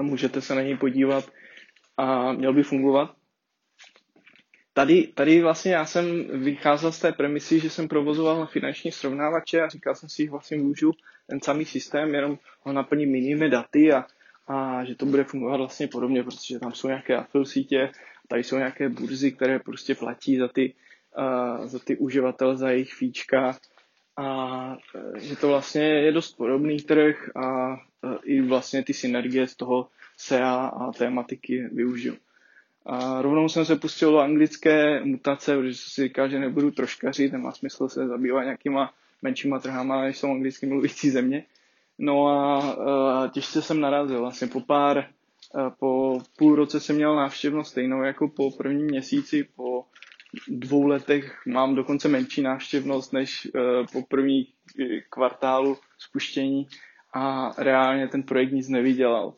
můžete 0.00 0.40
se 0.40 0.54
na 0.54 0.62
něj 0.62 0.76
podívat 0.76 1.30
a 2.02 2.32
měl 2.32 2.52
by 2.52 2.62
fungovat. 2.62 3.14
Tady, 4.72 5.06
tady 5.14 5.42
vlastně 5.42 5.72
já 5.72 5.86
jsem 5.86 6.24
vycházel 6.44 6.92
z 6.92 7.00
té 7.00 7.12
premisy, 7.12 7.60
že 7.60 7.70
jsem 7.70 7.88
provozoval 7.88 8.46
finanční 8.46 8.92
srovnávače 8.92 9.60
a 9.62 9.68
říkal 9.68 9.94
jsem 9.94 10.08
si, 10.08 10.24
že 10.24 10.30
vlastně 10.30 10.56
využiju 10.56 10.92
ten 11.26 11.40
samý 11.40 11.64
systém, 11.64 12.14
jenom 12.14 12.38
ho 12.60 12.72
naplním 12.72 13.14
jinými 13.14 13.50
daty 13.50 13.92
a, 13.92 14.06
a 14.48 14.84
že 14.84 14.94
to 14.94 15.06
bude 15.06 15.24
fungovat 15.24 15.56
vlastně 15.56 15.88
podobně, 15.88 16.22
protože 16.22 16.58
tam 16.58 16.72
jsou 16.72 16.88
nějaké 16.88 17.16
Apple 17.16 17.46
sítě, 17.46 17.90
tady 18.28 18.44
jsou 18.44 18.56
nějaké 18.56 18.88
burzy, 18.88 19.32
které 19.32 19.58
prostě 19.58 19.94
platí 19.94 20.36
za 20.36 20.48
ty, 20.48 20.74
uh, 21.18 21.66
za 21.66 21.78
ty 21.78 21.96
uživatele, 21.96 22.56
za 22.56 22.70
jejich 22.70 22.92
fíčka 22.94 23.58
a 24.16 24.66
uh, 24.94 25.16
že 25.18 25.36
to 25.36 25.48
vlastně 25.48 25.82
je 25.82 26.12
dost 26.12 26.36
podobný 26.36 26.76
trh 26.76 27.30
a 27.36 27.70
uh, 27.70 28.16
i 28.24 28.40
vlastně 28.40 28.84
ty 28.84 28.94
synergie 28.94 29.46
z 29.46 29.56
toho 29.56 29.88
SEA 30.16 30.54
a 30.66 30.92
tématiky 30.92 31.68
využiju. 31.72 32.16
A 32.86 33.22
rovnou 33.22 33.48
jsem 33.48 33.64
se 33.64 33.76
pustil 33.76 34.12
do 34.12 34.18
anglické 34.18 35.04
mutace, 35.04 35.56
protože 35.56 35.74
jsem 35.74 35.90
si 35.90 36.02
říkal, 36.02 36.28
že 36.28 36.38
nebudu 36.38 36.70
troškařit, 36.70 37.32
nemá 37.32 37.52
smysl 37.52 37.88
se 37.88 38.06
zabývat 38.08 38.42
nějakýma 38.42 38.94
menšíma 39.22 39.58
trhama, 39.58 40.02
než 40.02 40.18
jsou 40.18 40.30
anglicky 40.30 40.66
mluvící 40.66 41.10
země. 41.10 41.44
No 41.98 42.26
a 42.28 42.58
uh, 42.76 43.30
těžce 43.30 43.62
jsem 43.62 43.80
narazil. 43.80 44.20
Vlastně 44.20 44.46
po 44.46 44.60
pár, 44.60 45.08
uh, 45.54 45.70
po 45.78 46.20
půl 46.38 46.54
roce 46.54 46.80
jsem 46.80 46.96
měl 46.96 47.16
návštěvnost 47.16 47.70
stejnou 47.70 48.02
jako 48.02 48.28
po 48.28 48.50
prvním 48.50 48.86
měsíci, 48.86 49.48
po 49.56 49.84
dvou 50.48 50.86
letech 50.86 51.40
mám 51.46 51.74
dokonce 51.74 52.08
menší 52.08 52.42
návštěvnost 52.42 53.12
než 53.12 53.48
uh, 53.54 53.86
po 53.92 54.02
první 54.02 54.46
kvartálu 55.10 55.76
spuštění 55.98 56.68
a 57.14 57.52
reálně 57.58 58.08
ten 58.08 58.22
projekt 58.22 58.52
nic 58.52 58.68
nevydělal. 58.68 59.34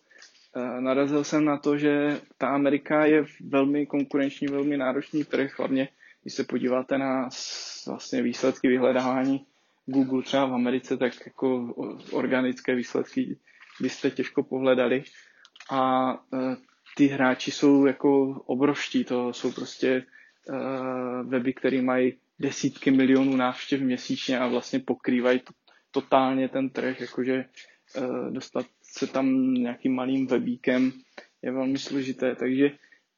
Eh, 0.56 0.80
narazil 0.80 1.24
jsem 1.24 1.44
na 1.44 1.58
to, 1.58 1.78
že 1.78 2.20
ta 2.38 2.48
Amerika 2.48 3.04
je 3.04 3.24
velmi 3.40 3.86
konkurenční, 3.86 4.46
velmi 4.46 4.76
náročný 4.76 5.24
trh, 5.24 5.58
hlavně 5.58 5.88
když 6.22 6.34
se 6.34 6.44
podíváte 6.44 6.98
na 6.98 7.28
vlastně 7.86 8.22
výsledky 8.22 8.68
vyhledávání 8.68 9.46
Google 9.86 10.22
třeba 10.22 10.46
v 10.46 10.54
Americe, 10.54 10.96
tak 10.96 11.12
jako 11.26 11.74
organické 12.12 12.74
výsledky 12.74 13.36
byste 13.80 14.10
těžko 14.10 14.42
pohledali. 14.42 15.04
A 15.70 16.12
eh, 16.34 16.56
ty 16.96 17.06
hráči 17.06 17.50
jsou 17.50 17.86
jako 17.86 18.26
obrovští, 18.46 19.04
to 19.04 19.32
jsou 19.32 19.52
prostě 19.52 19.88
eh, 20.50 21.22
weby, 21.22 21.52
které 21.52 21.82
mají 21.82 22.14
desítky 22.38 22.90
milionů 22.90 23.36
návštěv 23.36 23.80
měsíčně 23.80 24.38
a 24.38 24.46
vlastně 24.46 24.78
pokrývají 24.80 25.40
totálně 25.90 26.48
ten 26.48 26.70
trh, 26.70 27.00
jakože 27.00 27.44
dostat 28.30 28.66
se 28.98 29.06
tam 29.06 29.54
nějakým 29.54 29.94
malým 29.94 30.26
webíkem 30.26 30.92
je 31.42 31.52
velmi 31.52 31.78
složité. 31.78 32.34
Takže 32.34 32.70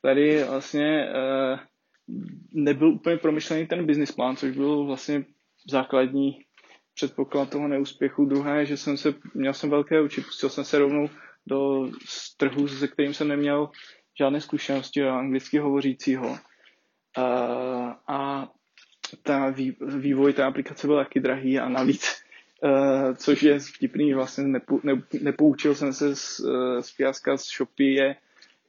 tady 0.02 0.44
vlastně 0.44 1.08
uh, 1.08 1.58
nebyl 2.52 2.88
úplně 2.88 3.16
promyšlený 3.16 3.66
ten 3.66 3.86
business 3.86 4.12
plán, 4.12 4.36
což 4.36 4.56
byl 4.56 4.84
vlastně 4.84 5.24
základní 5.70 6.38
předpoklad 6.94 7.50
toho 7.50 7.68
neúspěchu. 7.68 8.24
Druhé, 8.24 8.66
že 8.66 8.76
jsem 8.76 8.96
se, 8.96 9.14
měl 9.34 9.54
jsem 9.54 9.70
velké 9.70 10.00
oči, 10.00 10.20
pustil 10.20 10.48
jsem 10.48 10.64
se 10.64 10.78
rovnou 10.78 11.10
do 11.46 11.90
trhu, 12.36 12.68
se 12.68 12.88
kterým 12.88 13.14
jsem 13.14 13.28
neměl 13.28 13.70
žádné 14.18 14.40
zkušenosti 14.40 15.02
anglicky 15.02 15.58
hovořícího. 15.58 16.28
Uh, 16.28 17.92
a 18.08 18.48
ta 19.22 19.54
vývoj 19.80 20.32
té 20.32 20.44
aplikace 20.44 20.86
byl 20.86 20.96
taky 20.96 21.20
drahý 21.20 21.58
a 21.58 21.68
navíc 21.68 22.25
Uh, 22.62 23.14
což 23.14 23.42
je 23.42 23.58
vtipný, 23.58 24.14
vlastně 24.14 24.44
nepo, 24.44 24.80
ne, 24.82 25.02
nepoučil 25.20 25.74
jsem 25.74 25.92
se 25.92 26.16
z, 26.16 26.40
uh, 26.40 26.80
z 26.80 26.90
fiaska 26.90 27.36
z 27.36 27.44
Shopee, 27.44 27.94
je, 27.94 28.16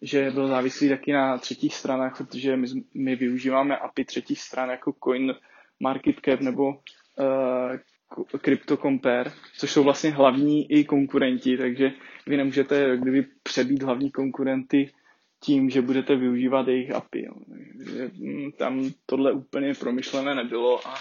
že 0.01 0.31
byl 0.31 0.47
závislý 0.47 0.89
taky 0.89 1.13
na 1.13 1.37
třetích 1.37 1.75
stranách, 1.75 2.17
protože 2.17 2.57
my, 2.57 2.67
my 2.93 3.15
využíváme 3.15 3.77
API 3.77 4.05
třetích 4.05 4.41
stran 4.41 4.69
jako 4.69 4.93
Coin 5.03 5.35
Market 5.79 6.15
Cap 6.25 6.39
nebo 6.39 6.67
uh, 6.69 8.37
Crypto 8.41 8.77
Compare, 8.77 9.31
což 9.57 9.71
jsou 9.71 9.83
vlastně 9.83 10.11
hlavní 10.11 10.71
i 10.71 10.83
konkurenti, 10.83 11.57
takže 11.57 11.91
vy 12.27 12.37
nemůžete 12.37 12.97
kdyby 12.97 13.25
přebít 13.43 13.83
hlavní 13.83 14.11
konkurenty 14.11 14.91
tím, 15.39 15.69
že 15.69 15.81
budete 15.81 16.15
využívat 16.15 16.67
jejich 16.67 16.91
API. 16.91 17.25
Jo. 17.25 17.33
Takže, 17.77 18.07
hm, 18.07 18.51
tam 18.57 18.91
tohle 19.05 19.31
úplně 19.31 19.73
promyšlené 19.73 20.35
nebylo 20.35 20.87
a 20.87 20.95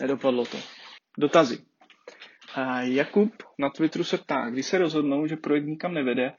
nedopadlo 0.00 0.44
to. 0.44 0.58
Dotazy. 1.18 1.67
Jakub 2.80 3.32
na 3.58 3.70
Twitteru 3.70 4.04
se 4.04 4.18
ptá, 4.18 4.50
kdy 4.50 4.62
se 4.62 4.78
rozhodnou, 4.78 5.26
že 5.26 5.36
projekt 5.36 5.66
nikam 5.66 5.94
nevede 5.94 6.32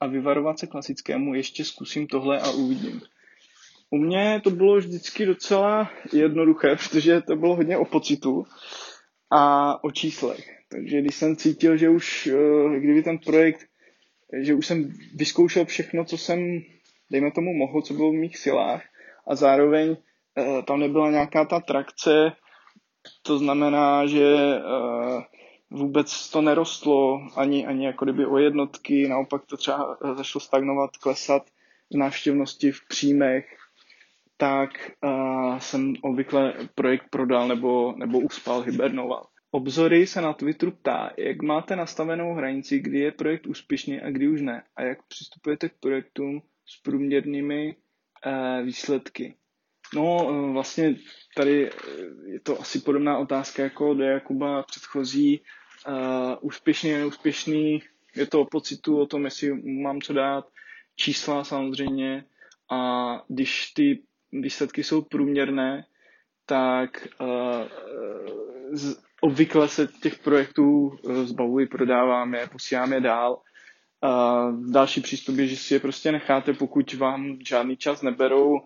a 0.00 0.06
vyvarovat 0.06 0.58
se 0.58 0.66
klasickému, 0.66 1.34
ještě 1.34 1.64
zkusím 1.64 2.06
tohle 2.06 2.40
a 2.40 2.50
uvidím. 2.50 3.00
U 3.90 3.96
mě 3.98 4.40
to 4.44 4.50
bylo 4.50 4.76
vždycky 4.76 5.26
docela 5.26 5.90
jednoduché, 6.12 6.76
protože 6.90 7.20
to 7.20 7.36
bylo 7.36 7.56
hodně 7.56 7.76
o 7.78 7.84
pocitu 7.84 8.44
a 9.30 9.84
o 9.84 9.90
číslech. 9.90 10.58
Takže 10.70 11.00
když 11.00 11.14
jsem 11.14 11.36
cítil, 11.36 11.76
že 11.76 11.88
už, 11.88 12.26
eh, 12.26 12.78
kdyby 12.80 13.02
ten 13.02 13.18
projekt, 13.18 13.66
že 14.42 14.54
už 14.54 14.66
jsem 14.66 14.92
vyzkoušel 15.14 15.64
všechno, 15.64 16.04
co 16.04 16.18
jsem, 16.18 16.60
dejme 17.10 17.30
tomu, 17.30 17.54
mohl, 17.54 17.82
co 17.82 17.94
bylo 17.94 18.10
v 18.10 18.14
mých 18.14 18.36
silách 18.38 18.82
a 19.28 19.34
zároveň 19.34 19.96
eh, 20.38 20.62
tam 20.62 20.80
nebyla 20.80 21.10
nějaká 21.10 21.44
ta 21.44 21.60
trakce, 21.60 22.32
to 23.22 23.38
znamená, 23.38 24.06
že 24.06 24.24
eh, 24.56 25.22
vůbec 25.70 26.30
to 26.30 26.40
nerostlo 26.42 27.20
ani, 27.36 27.66
ani 27.66 27.86
jako 27.86 28.04
kdyby 28.04 28.26
o 28.26 28.38
jednotky, 28.38 29.08
naopak 29.08 29.46
to 29.46 29.56
třeba 29.56 29.96
začalo 30.14 30.40
stagnovat, 30.40 30.96
klesat 30.96 31.42
v 31.92 31.96
návštěvnosti, 31.96 32.72
v 32.72 32.80
příjmech, 32.88 33.56
tak 34.36 34.70
uh, 35.04 35.58
jsem 35.58 35.94
obvykle 36.02 36.54
projekt 36.74 37.04
prodal 37.10 37.48
nebo, 37.48 37.94
nebo 37.96 38.18
uspal, 38.18 38.60
hibernoval. 38.62 39.26
Obzory 39.50 40.06
se 40.06 40.20
na 40.20 40.32
Twitteru 40.32 40.70
ptá, 40.72 41.10
jak 41.18 41.42
máte 41.42 41.76
nastavenou 41.76 42.34
hranici, 42.34 42.78
kdy 42.78 42.98
je 42.98 43.12
projekt 43.12 43.46
úspěšný 43.46 44.00
a 44.00 44.10
kdy 44.10 44.28
už 44.28 44.40
ne, 44.40 44.62
a 44.76 44.82
jak 44.82 44.98
přistupujete 45.08 45.68
k 45.68 45.78
projektům 45.80 46.42
s 46.66 46.82
průměrnými 46.82 47.76
uh, 48.26 48.66
výsledky. 48.66 49.34
No, 49.94 50.26
uh, 50.26 50.52
vlastně 50.52 50.94
tady 51.36 51.70
je 52.26 52.40
to 52.40 52.60
asi 52.60 52.80
podobná 52.80 53.18
otázka 53.18 53.62
jako 53.62 53.94
do 53.94 54.04
Jakuba 54.04 54.62
předchozí 54.62 55.40
uh, 55.88 55.94
úspěšný, 56.40 56.92
neúspěšný, 56.92 57.82
je 58.16 58.26
to 58.26 58.40
o 58.40 58.44
pocitu, 58.44 59.00
o 59.00 59.06
tom, 59.06 59.24
jestli 59.24 59.62
mám 59.82 60.00
co 60.00 60.12
dát, 60.12 60.48
čísla 60.96 61.44
samozřejmě 61.44 62.24
a 62.70 62.80
když 63.28 63.70
ty 63.72 64.02
výsledky 64.32 64.84
jsou 64.84 65.02
průměrné, 65.02 65.84
tak 66.46 67.08
uh, 67.20 67.28
z, 68.72 68.96
obvykle 69.20 69.68
se 69.68 69.86
těch 70.02 70.18
projektů 70.18 70.96
zbavuji, 71.24 71.66
prodávám 71.66 72.34
je, 72.34 72.46
posílám 72.46 72.92
je 72.92 73.00
dál. 73.00 73.40
Uh, 74.04 74.70
další 74.70 75.00
přístup 75.00 75.38
je, 75.38 75.46
že 75.46 75.56
si 75.56 75.74
je 75.74 75.80
prostě 75.80 76.12
necháte, 76.12 76.52
pokud 76.52 76.94
vám 76.94 77.38
žádný 77.46 77.76
čas 77.76 78.02
neberou, 78.02 78.60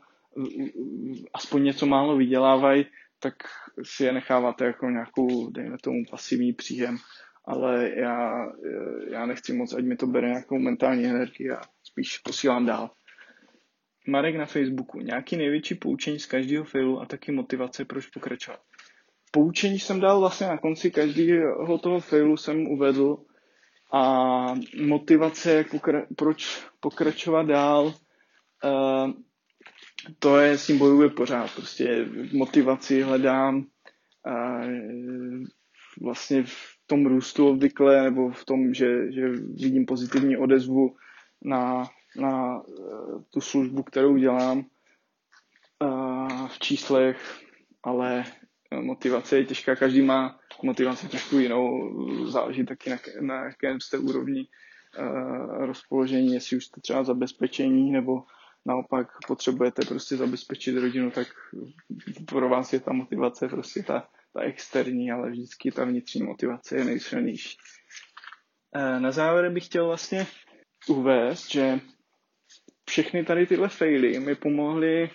aspoň 1.35 1.65
něco 1.65 1.87
málo 1.87 2.17
vydělávají, 2.17 2.87
tak 3.23 3.35
si 3.83 4.05
je 4.05 4.13
necháváte 4.13 4.65
jako 4.65 4.91
nějakou, 4.91 5.51
dejme 5.51 5.77
tomu, 5.83 5.99
pasivní 6.11 6.53
příjem, 6.53 6.97
ale 7.45 7.91
já, 7.97 8.47
já 9.11 9.27
nechci 9.27 9.53
moc, 9.53 9.75
ať 9.75 9.85
mi 9.85 9.97
to 9.97 10.07
bere 10.07 10.29
nějakou 10.29 10.59
mentální 10.59 11.05
energii 11.07 11.51
a 11.51 11.61
spíš 11.83 12.19
posílám 12.19 12.67
dál. 12.67 12.91
Marek 14.09 14.37
na 14.37 14.47
Facebooku. 14.47 15.01
Nějaký 15.01 15.37
největší 15.37 15.75
poučení 15.75 16.19
z 16.19 16.27
každého 16.27 16.65
failu 16.65 17.01
a 17.01 17.07
taky 17.07 17.33
motivace, 17.33 17.85
proč 17.85 18.07
pokračovat. 18.07 18.61
Poučení 19.31 19.79
jsem 19.79 20.01
dal 20.01 20.21
vlastně 20.21 20.47
na 20.47 20.59
konci 20.59 20.91
každého 20.91 21.79
toho 21.79 22.01
failu 22.01 22.37
jsem 22.37 22.67
uvedl 22.67 23.17
a 23.93 24.47
motivace, 24.87 25.63
pokra- 25.63 26.07
proč 26.17 26.67
pokračovat 26.81 27.43
dál, 27.43 27.85
uh, 28.65 29.13
to 30.19 30.39
je, 30.39 30.59
s 30.59 30.67
tím 30.67 30.79
bojuje 30.79 31.09
pořád. 31.09 31.55
Prostě 31.55 32.07
motivaci 32.33 33.03
hledám 33.03 33.65
a 34.27 34.61
vlastně 36.01 36.43
v 36.43 36.77
tom 36.87 37.07
růstu 37.07 37.49
obvykle, 37.49 38.03
nebo 38.03 38.31
v 38.31 38.45
tom, 38.45 38.75
že, 38.75 39.13
že 39.13 39.29
vidím 39.29 39.87
pozitivní 39.87 40.37
odezvu 40.37 40.97
na, 41.45 41.85
na 42.17 42.63
eh, 42.69 42.83
tu 43.31 43.41
službu, 43.41 43.83
kterou 43.83 44.17
dělám 44.17 44.65
v 46.49 46.59
číslech, 46.59 47.41
ale 47.83 48.25
motivace 48.81 49.37
je 49.37 49.45
těžká, 49.45 49.77
každý 49.77 50.03
má 50.03 50.41
motivaci 50.63 51.09
trošku 51.09 51.39
jinou, 51.39 51.91
záleží 52.27 52.67
taky 52.67 52.91
na, 52.91 52.97
na 53.21 53.45
jakém 53.45 53.81
jste 53.81 53.99
úrovni 53.99 54.47
uh, 54.99 55.67
rozpoložení, 55.67 56.35
jestli 56.35 56.57
už 56.57 56.65
jste 56.65 56.81
třeba 56.81 57.05
zabezpečení, 57.05 57.91
nebo 57.91 58.23
naopak 58.67 59.09
potřebujete 59.27 59.87
prostě 59.87 60.17
zabezpečit 60.17 60.79
rodinu, 60.81 61.11
tak 61.11 61.29
pro 62.27 62.49
vás 62.49 62.73
je 62.73 62.81
ta 62.81 62.93
motivace 62.93 63.49
prostě 63.49 63.83
ta, 63.83 64.09
ta 64.35 64.41
externí, 64.41 65.13
ale 65.13 65.31
vždycky 65.31 65.73
ta 65.73 65.85
vnitřní 65.85 66.23
motivace 66.23 66.77
je 66.77 66.85
nejsilnější. 66.85 67.57
Uh, 68.77 69.01
na 69.01 69.11
závěr 69.11 69.53
bych 69.53 69.67
chtěl 69.67 69.87
vlastně 69.87 70.27
uvést, 70.89 71.51
že 71.51 71.81
všechny 72.89 73.25
tady 73.25 73.47
tyhle 73.47 73.69
faily 73.69 74.21
mi 74.21 74.35
pomohly 74.35 75.11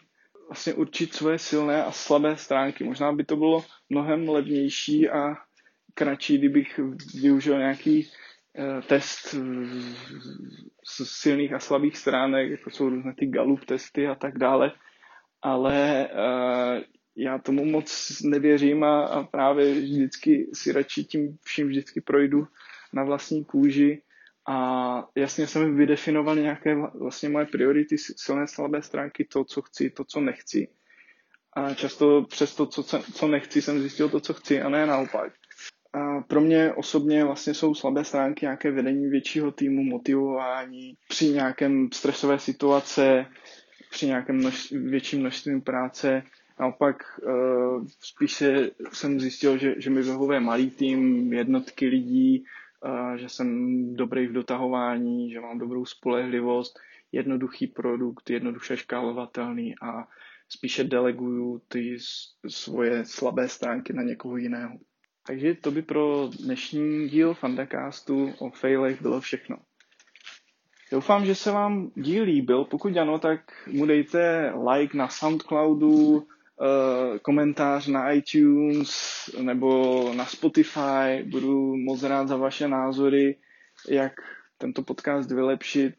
vlastně 0.47 0.73
určit 0.73 1.13
svoje 1.13 1.39
silné 1.39 1.83
a 1.83 1.91
slabé 1.91 2.37
stránky. 2.37 2.83
Možná 2.83 3.11
by 3.11 3.23
to 3.23 3.35
bylo 3.35 3.65
mnohem 3.89 4.29
levnější 4.29 5.09
a 5.09 5.35
kratší, 5.93 6.37
kdybych 6.37 6.79
využil 7.21 7.57
nějaký 7.57 8.07
uh, 8.57 8.81
test 8.81 9.35
silných 10.87 11.53
a 11.53 11.59
slabých 11.59 11.97
stránek, 11.97 12.51
jako 12.51 12.69
jsou 12.69 12.89
různé 12.89 13.13
ty 13.13 13.25
Gallup 13.25 13.65
testy 13.65 14.07
a 14.07 14.15
tak 14.15 14.37
dále, 14.37 14.71
ale 15.41 16.09
uh, 16.13 16.83
já 17.15 17.37
tomu 17.37 17.65
moc 17.65 18.21
nevěřím 18.21 18.83
a, 18.83 19.05
a 19.05 19.23
právě 19.23 19.73
vždycky 19.73 20.49
si 20.53 20.71
radši 20.71 21.03
tím 21.03 21.37
vším 21.43 21.67
vždycky 21.67 22.01
projdu 22.01 22.47
na 22.93 23.03
vlastní 23.03 23.45
kůži 23.45 24.01
a 24.47 25.07
jasně 25.15 25.47
jsem 25.47 25.77
vydefinoval 25.77 26.35
nějaké 26.35 26.75
vlastně 26.75 27.29
moje 27.29 27.45
priority, 27.45 27.97
silné, 27.97 28.47
slabé 28.47 28.81
stránky, 28.81 29.25
to, 29.25 29.43
co 29.43 29.61
chci, 29.61 29.89
to, 29.89 30.03
co 30.03 30.21
nechci. 30.21 30.67
A 31.53 31.73
často 31.73 32.25
přes 32.29 32.55
to, 32.55 32.65
co, 32.65 32.83
co 33.13 33.27
nechci, 33.27 33.61
jsem 33.61 33.79
zjistil 33.79 34.09
to, 34.09 34.19
co 34.19 34.33
chci 34.33 34.61
a 34.61 34.69
ne 34.69 34.85
naopak. 34.85 35.33
A 35.97 36.21
pro 36.21 36.41
mě 36.41 36.73
osobně 36.73 37.23
vlastně 37.25 37.53
jsou 37.53 37.75
slabé 37.75 38.03
stránky 38.03 38.45
nějaké 38.45 38.71
vedení 38.71 39.09
většího 39.09 39.51
týmu, 39.51 39.83
motivování 39.83 40.97
při 41.09 41.29
nějakém 41.29 41.89
stresové 41.93 42.39
situace, 42.39 43.25
při 43.91 44.05
nějakém 44.05 44.35
množ, 44.35 44.71
větším 44.71 45.19
množství 45.19 45.61
práce. 45.61 46.23
Naopak 46.59 46.95
uh, 47.23 47.85
spíše 47.99 48.71
jsem 48.93 49.19
zjistil, 49.19 49.57
že, 49.57 49.75
že 49.77 49.89
mi 49.89 50.01
vyhovuje 50.01 50.39
malý 50.39 50.69
tým, 50.69 51.33
jednotky 51.33 51.87
lidí, 51.87 52.43
že 53.15 53.29
jsem 53.29 53.47
dobrý 53.95 54.27
v 54.27 54.33
dotahování, 54.33 55.31
že 55.31 55.39
mám 55.39 55.59
dobrou 55.59 55.85
spolehlivost, 55.85 56.79
jednoduchý 57.11 57.67
produkt, 57.67 58.29
jednoduše 58.29 58.77
škálovatelný 58.77 59.75
a 59.81 60.07
spíše 60.49 60.83
deleguju 60.83 61.61
ty 61.67 61.97
svoje 62.47 63.05
slabé 63.05 63.47
stránky 63.49 63.93
na 63.93 64.03
někoho 64.03 64.37
jiného. 64.37 64.77
Takže 65.27 65.55
to 65.55 65.71
by 65.71 65.81
pro 65.81 66.29
dnešní 66.39 67.09
díl 67.09 67.33
Fandacastu 67.33 68.33
o 68.39 68.49
failech 68.49 69.01
bylo 69.01 69.21
všechno. 69.21 69.57
Doufám, 70.91 71.25
že 71.25 71.35
se 71.35 71.51
vám 71.51 71.91
díl 71.95 72.23
líbil. 72.23 72.65
Pokud 72.65 72.97
ano, 72.97 73.19
tak 73.19 73.39
mu 73.67 73.85
dejte 73.85 74.53
like 74.55 74.97
na 74.97 75.07
Soundcloudu, 75.07 76.27
Eh, 76.61 77.19
komentář 77.19 77.87
na 77.87 78.11
iTunes 78.11 78.91
nebo 79.41 80.11
na 80.13 80.25
Spotify. 80.25 81.23
Budu 81.25 81.75
moc 81.77 82.03
rád 82.03 82.27
za 82.27 82.37
vaše 82.37 82.67
názory, 82.67 83.35
jak 83.89 84.13
tento 84.57 84.81
podcast 84.81 85.31
vylepšit 85.31 85.93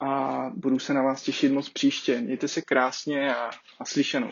a 0.00 0.42
budu 0.54 0.78
se 0.78 0.94
na 0.94 1.02
vás 1.02 1.22
těšit 1.22 1.52
moc 1.52 1.68
příště. 1.68 2.20
Mějte 2.20 2.48
se 2.48 2.62
krásně 2.62 3.34
a, 3.34 3.50
a 3.80 3.84
slyšenou. 3.84 4.30